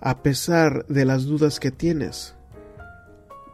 a 0.00 0.22
pesar 0.22 0.86
de 0.86 1.04
las 1.04 1.24
dudas 1.24 1.60
que 1.60 1.70
tienes 1.70 2.34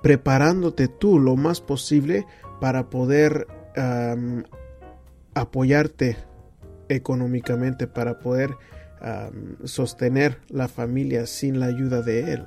preparándote 0.04 0.86
tú 0.86 1.18
lo 1.18 1.34
más 1.34 1.62
posible 1.62 2.26
para 2.60 2.90
poder 2.90 3.46
apoyarte 5.32 6.18
económicamente, 6.90 7.86
para 7.86 8.18
poder 8.18 8.54
sostener 9.64 10.42
la 10.50 10.68
familia 10.68 11.24
sin 11.24 11.58
la 11.58 11.66
ayuda 11.66 12.02
de 12.02 12.34
él. 12.34 12.44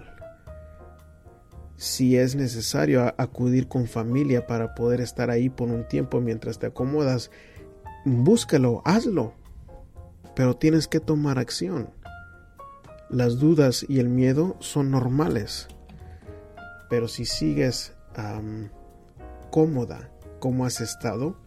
Si 1.78 2.16
es 2.16 2.36
necesario 2.36 3.12
acudir 3.18 3.68
con 3.68 3.88
familia 3.88 4.46
para 4.46 4.76
poder 4.76 5.02
estar 5.02 5.32
ahí 5.32 5.50
por 5.50 5.70
un 5.70 5.88
tiempo 5.88 6.22
mientras 6.22 6.60
te 6.60 6.68
acomodas, 6.68 7.32
búscalo, 8.24 8.82
hazlo. 8.86 9.34
Pero 10.36 10.56
tienes 10.56 10.88
que 10.88 11.00
tomar 11.00 11.40
acción. 11.40 11.90
Las 13.10 13.40
dudas 13.40 13.86
y 13.88 14.00
el 14.00 14.10
miedo 14.10 14.56
son 14.60 14.92
normales 14.92 15.68
pero 16.90 17.08
si 17.08 17.26
sigues 17.26 17.94
cómoda 19.52 20.10
como 20.40 20.66
has 20.66 20.82
estado, 20.82 21.38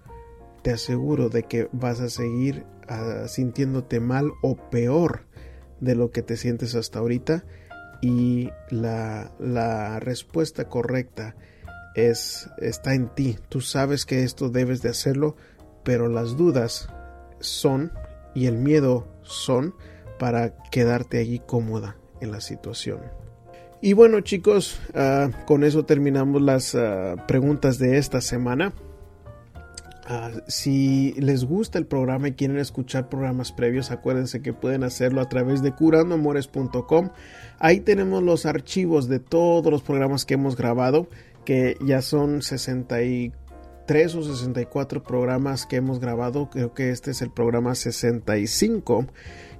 te 0.62 0.72
aseguro 0.72 1.28
de 1.28 1.44
que 1.44 1.68
vas 1.72 2.00
a 2.00 2.08
seguir 2.08 2.64
ah, 2.88 3.24
sintiéndote 3.26 4.00
mal 4.00 4.32
o 4.42 4.56
peor 4.56 5.26
de 5.80 5.94
lo 5.94 6.10
que 6.10 6.22
te 6.22 6.36
sientes 6.36 6.74
hasta 6.74 6.98
ahorita 6.98 7.44
y 8.02 8.50
la, 8.70 9.32
la 9.38 9.98
respuesta 10.00 10.68
correcta 10.68 11.34
es 11.94 12.48
está 12.58 12.94
en 12.94 13.08
ti. 13.08 13.38
Tú 13.48 13.60
sabes 13.60 14.06
que 14.06 14.22
esto 14.22 14.48
debes 14.48 14.82
de 14.82 14.90
hacerlo, 14.90 15.36
pero 15.82 16.08
las 16.08 16.36
dudas 16.36 16.88
son 17.40 17.92
y 18.34 18.46
el 18.46 18.56
miedo 18.56 19.08
son 19.22 19.74
para 20.18 20.54
quedarte 20.70 21.18
allí 21.18 21.40
cómoda 21.40 21.96
en 22.20 22.32
la 22.32 22.40
situación. 22.40 23.00
Y 23.82 23.94
bueno 23.94 24.20
chicos, 24.20 24.78
ah, 24.94 25.30
con 25.46 25.64
eso 25.64 25.84
terminamos 25.84 26.42
las 26.42 26.74
ah, 26.74 27.16
preguntas 27.26 27.78
de 27.78 27.96
esta 27.96 28.20
semana. 28.20 28.74
Ah, 30.06 30.30
si 30.48 31.14
les 31.18 31.44
gusta 31.44 31.78
el 31.78 31.86
programa 31.86 32.28
y 32.28 32.32
quieren 32.32 32.58
escuchar 32.58 33.08
programas 33.08 33.52
previos, 33.52 33.90
acuérdense 33.90 34.42
que 34.42 34.52
pueden 34.52 34.82
hacerlo 34.84 35.20
a 35.20 35.28
través 35.28 35.62
de 35.62 35.72
curandoamores.com. 35.72 37.10
Ahí 37.58 37.80
tenemos 37.80 38.22
los 38.22 38.44
archivos 38.44 39.08
de 39.08 39.20
todos 39.20 39.70
los 39.70 39.82
programas 39.82 40.26
que 40.26 40.34
hemos 40.34 40.56
grabado, 40.56 41.08
que 41.44 41.78
ya 41.80 42.02
son 42.02 42.42
63 43.90 44.14
o 44.14 44.22
64 44.22 45.02
programas 45.02 45.66
que 45.66 45.74
hemos 45.74 45.98
grabado. 45.98 46.48
Creo 46.48 46.72
que 46.74 46.90
este 46.90 47.10
es 47.10 47.22
el 47.22 47.30
programa 47.30 47.74
65 47.74 49.06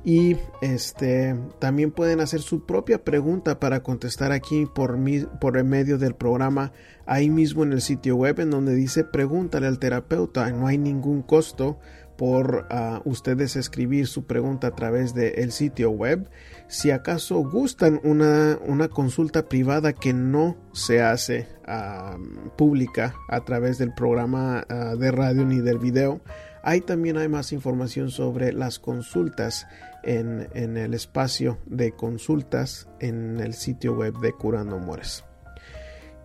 y 0.04 0.36
este 0.62 1.34
también 1.58 1.90
pueden 1.90 2.20
hacer 2.20 2.40
su 2.40 2.64
propia 2.64 3.02
pregunta 3.02 3.58
para 3.58 3.82
contestar 3.82 4.30
aquí 4.30 4.66
por, 4.66 4.96
por 5.40 5.56
el 5.56 5.64
medio 5.64 5.98
del 5.98 6.14
programa 6.14 6.72
ahí 7.06 7.28
mismo 7.28 7.64
en 7.64 7.72
el 7.72 7.80
sitio 7.80 8.16
web 8.16 8.38
en 8.40 8.50
donde 8.50 8.74
dice 8.74 9.04
pregúntale 9.04 9.66
al 9.66 9.78
terapeuta 9.78 10.50
no 10.52 10.68
hay 10.68 10.78
ningún 10.78 11.20
costo 11.20 11.78
por 12.20 12.66
ah, 12.68 13.00
ustedes 13.06 13.56
escribir 13.56 14.06
su 14.06 14.26
pregunta 14.26 14.66
a 14.66 14.74
través 14.74 15.14
del 15.14 15.52
sitio 15.52 15.90
web 15.90 16.28
si 16.68 16.90
acaso 16.90 17.38
gustan 17.38 17.98
una, 18.04 18.58
una 18.66 18.88
consulta 18.88 19.48
privada 19.48 19.94
que 19.94 20.12
no 20.12 20.58
se 20.74 21.00
hace 21.00 21.48
ah, 21.66 22.18
pública 22.58 23.14
a 23.30 23.40
través 23.46 23.78
del 23.78 23.94
programa 23.94 24.66
ah, 24.68 24.96
de 24.96 25.10
radio 25.10 25.46
ni 25.46 25.60
del 25.60 25.78
video 25.78 26.20
Ahí 26.62 26.82
también 26.82 27.16
hay 27.16 27.26
más 27.26 27.52
información 27.54 28.10
sobre 28.10 28.52
las 28.52 28.78
consultas 28.78 29.66
en, 30.02 30.46
el 30.52 30.92
espacio 30.92 31.56
de 31.64 31.92
consultas 31.92 32.86
en 33.00 33.40
el 33.40 33.54
sitio 33.54 33.94
web 33.94 34.12
de 34.20 34.34
Curando 34.34 34.76
Amores. 34.76 35.24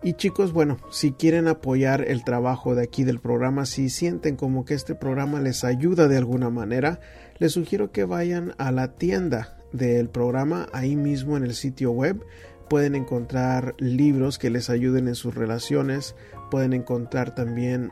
Y 0.06 0.12
chicos, 0.12 0.52
bueno, 0.52 0.76
si 0.88 1.10
quieren 1.10 1.48
apoyar 1.48 2.04
el 2.06 2.22
trabajo 2.22 2.76
de 2.76 2.84
aquí 2.84 3.02
del 3.02 3.18
programa, 3.18 3.66
si 3.66 3.90
sienten 3.90 4.36
como 4.36 4.64
que 4.64 4.74
este 4.74 4.94
programa 4.94 5.40
les 5.40 5.64
ayuda 5.64 6.06
de 6.06 6.16
alguna 6.16 6.48
manera, 6.48 7.00
les 7.38 7.54
sugiero 7.54 7.90
que 7.90 8.04
vayan 8.04 8.54
a 8.56 8.70
la 8.70 8.94
tienda 8.94 9.58
del 9.72 10.08
programa 10.08 10.68
ahí 10.72 10.94
mismo 10.94 11.36
en 11.36 11.42
el 11.42 11.54
sitio 11.54 11.90
web. 11.90 12.24
Pueden 12.70 12.94
encontrar 12.94 13.74
libros 13.78 14.38
que 14.38 14.48
les 14.48 14.70
ayuden 14.70 15.08
en 15.08 15.16
sus 15.16 15.34
relaciones, 15.34 16.14
pueden 16.52 16.72
encontrar 16.72 17.34
también 17.34 17.90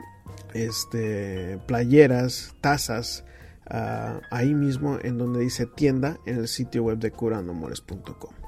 este, 0.53 1.59
playeras, 1.67 2.55
tazas, 2.61 3.25
ah, 3.65 4.21
ahí 4.31 4.53
mismo 4.53 4.99
en 5.03 5.17
donde 5.17 5.41
dice 5.41 5.65
tienda 5.65 6.17
en 6.25 6.37
el 6.37 6.47
sitio 6.47 6.83
web 6.83 6.97
de 6.97 7.11
curandomores.com. 7.11 8.44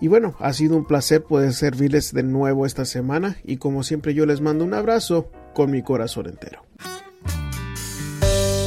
Y 0.00 0.08
bueno, 0.08 0.34
ha 0.38 0.52
sido 0.52 0.76
un 0.76 0.84
placer 0.84 1.24
poder 1.24 1.52
servirles 1.52 2.12
de 2.12 2.22
nuevo 2.22 2.66
esta 2.66 2.84
semana 2.84 3.36
y 3.44 3.56
como 3.56 3.82
siempre 3.82 4.14
yo 4.14 4.26
les 4.26 4.40
mando 4.40 4.64
un 4.64 4.74
abrazo 4.74 5.30
con 5.54 5.70
mi 5.70 5.82
corazón 5.82 6.26
entero. 6.26 6.64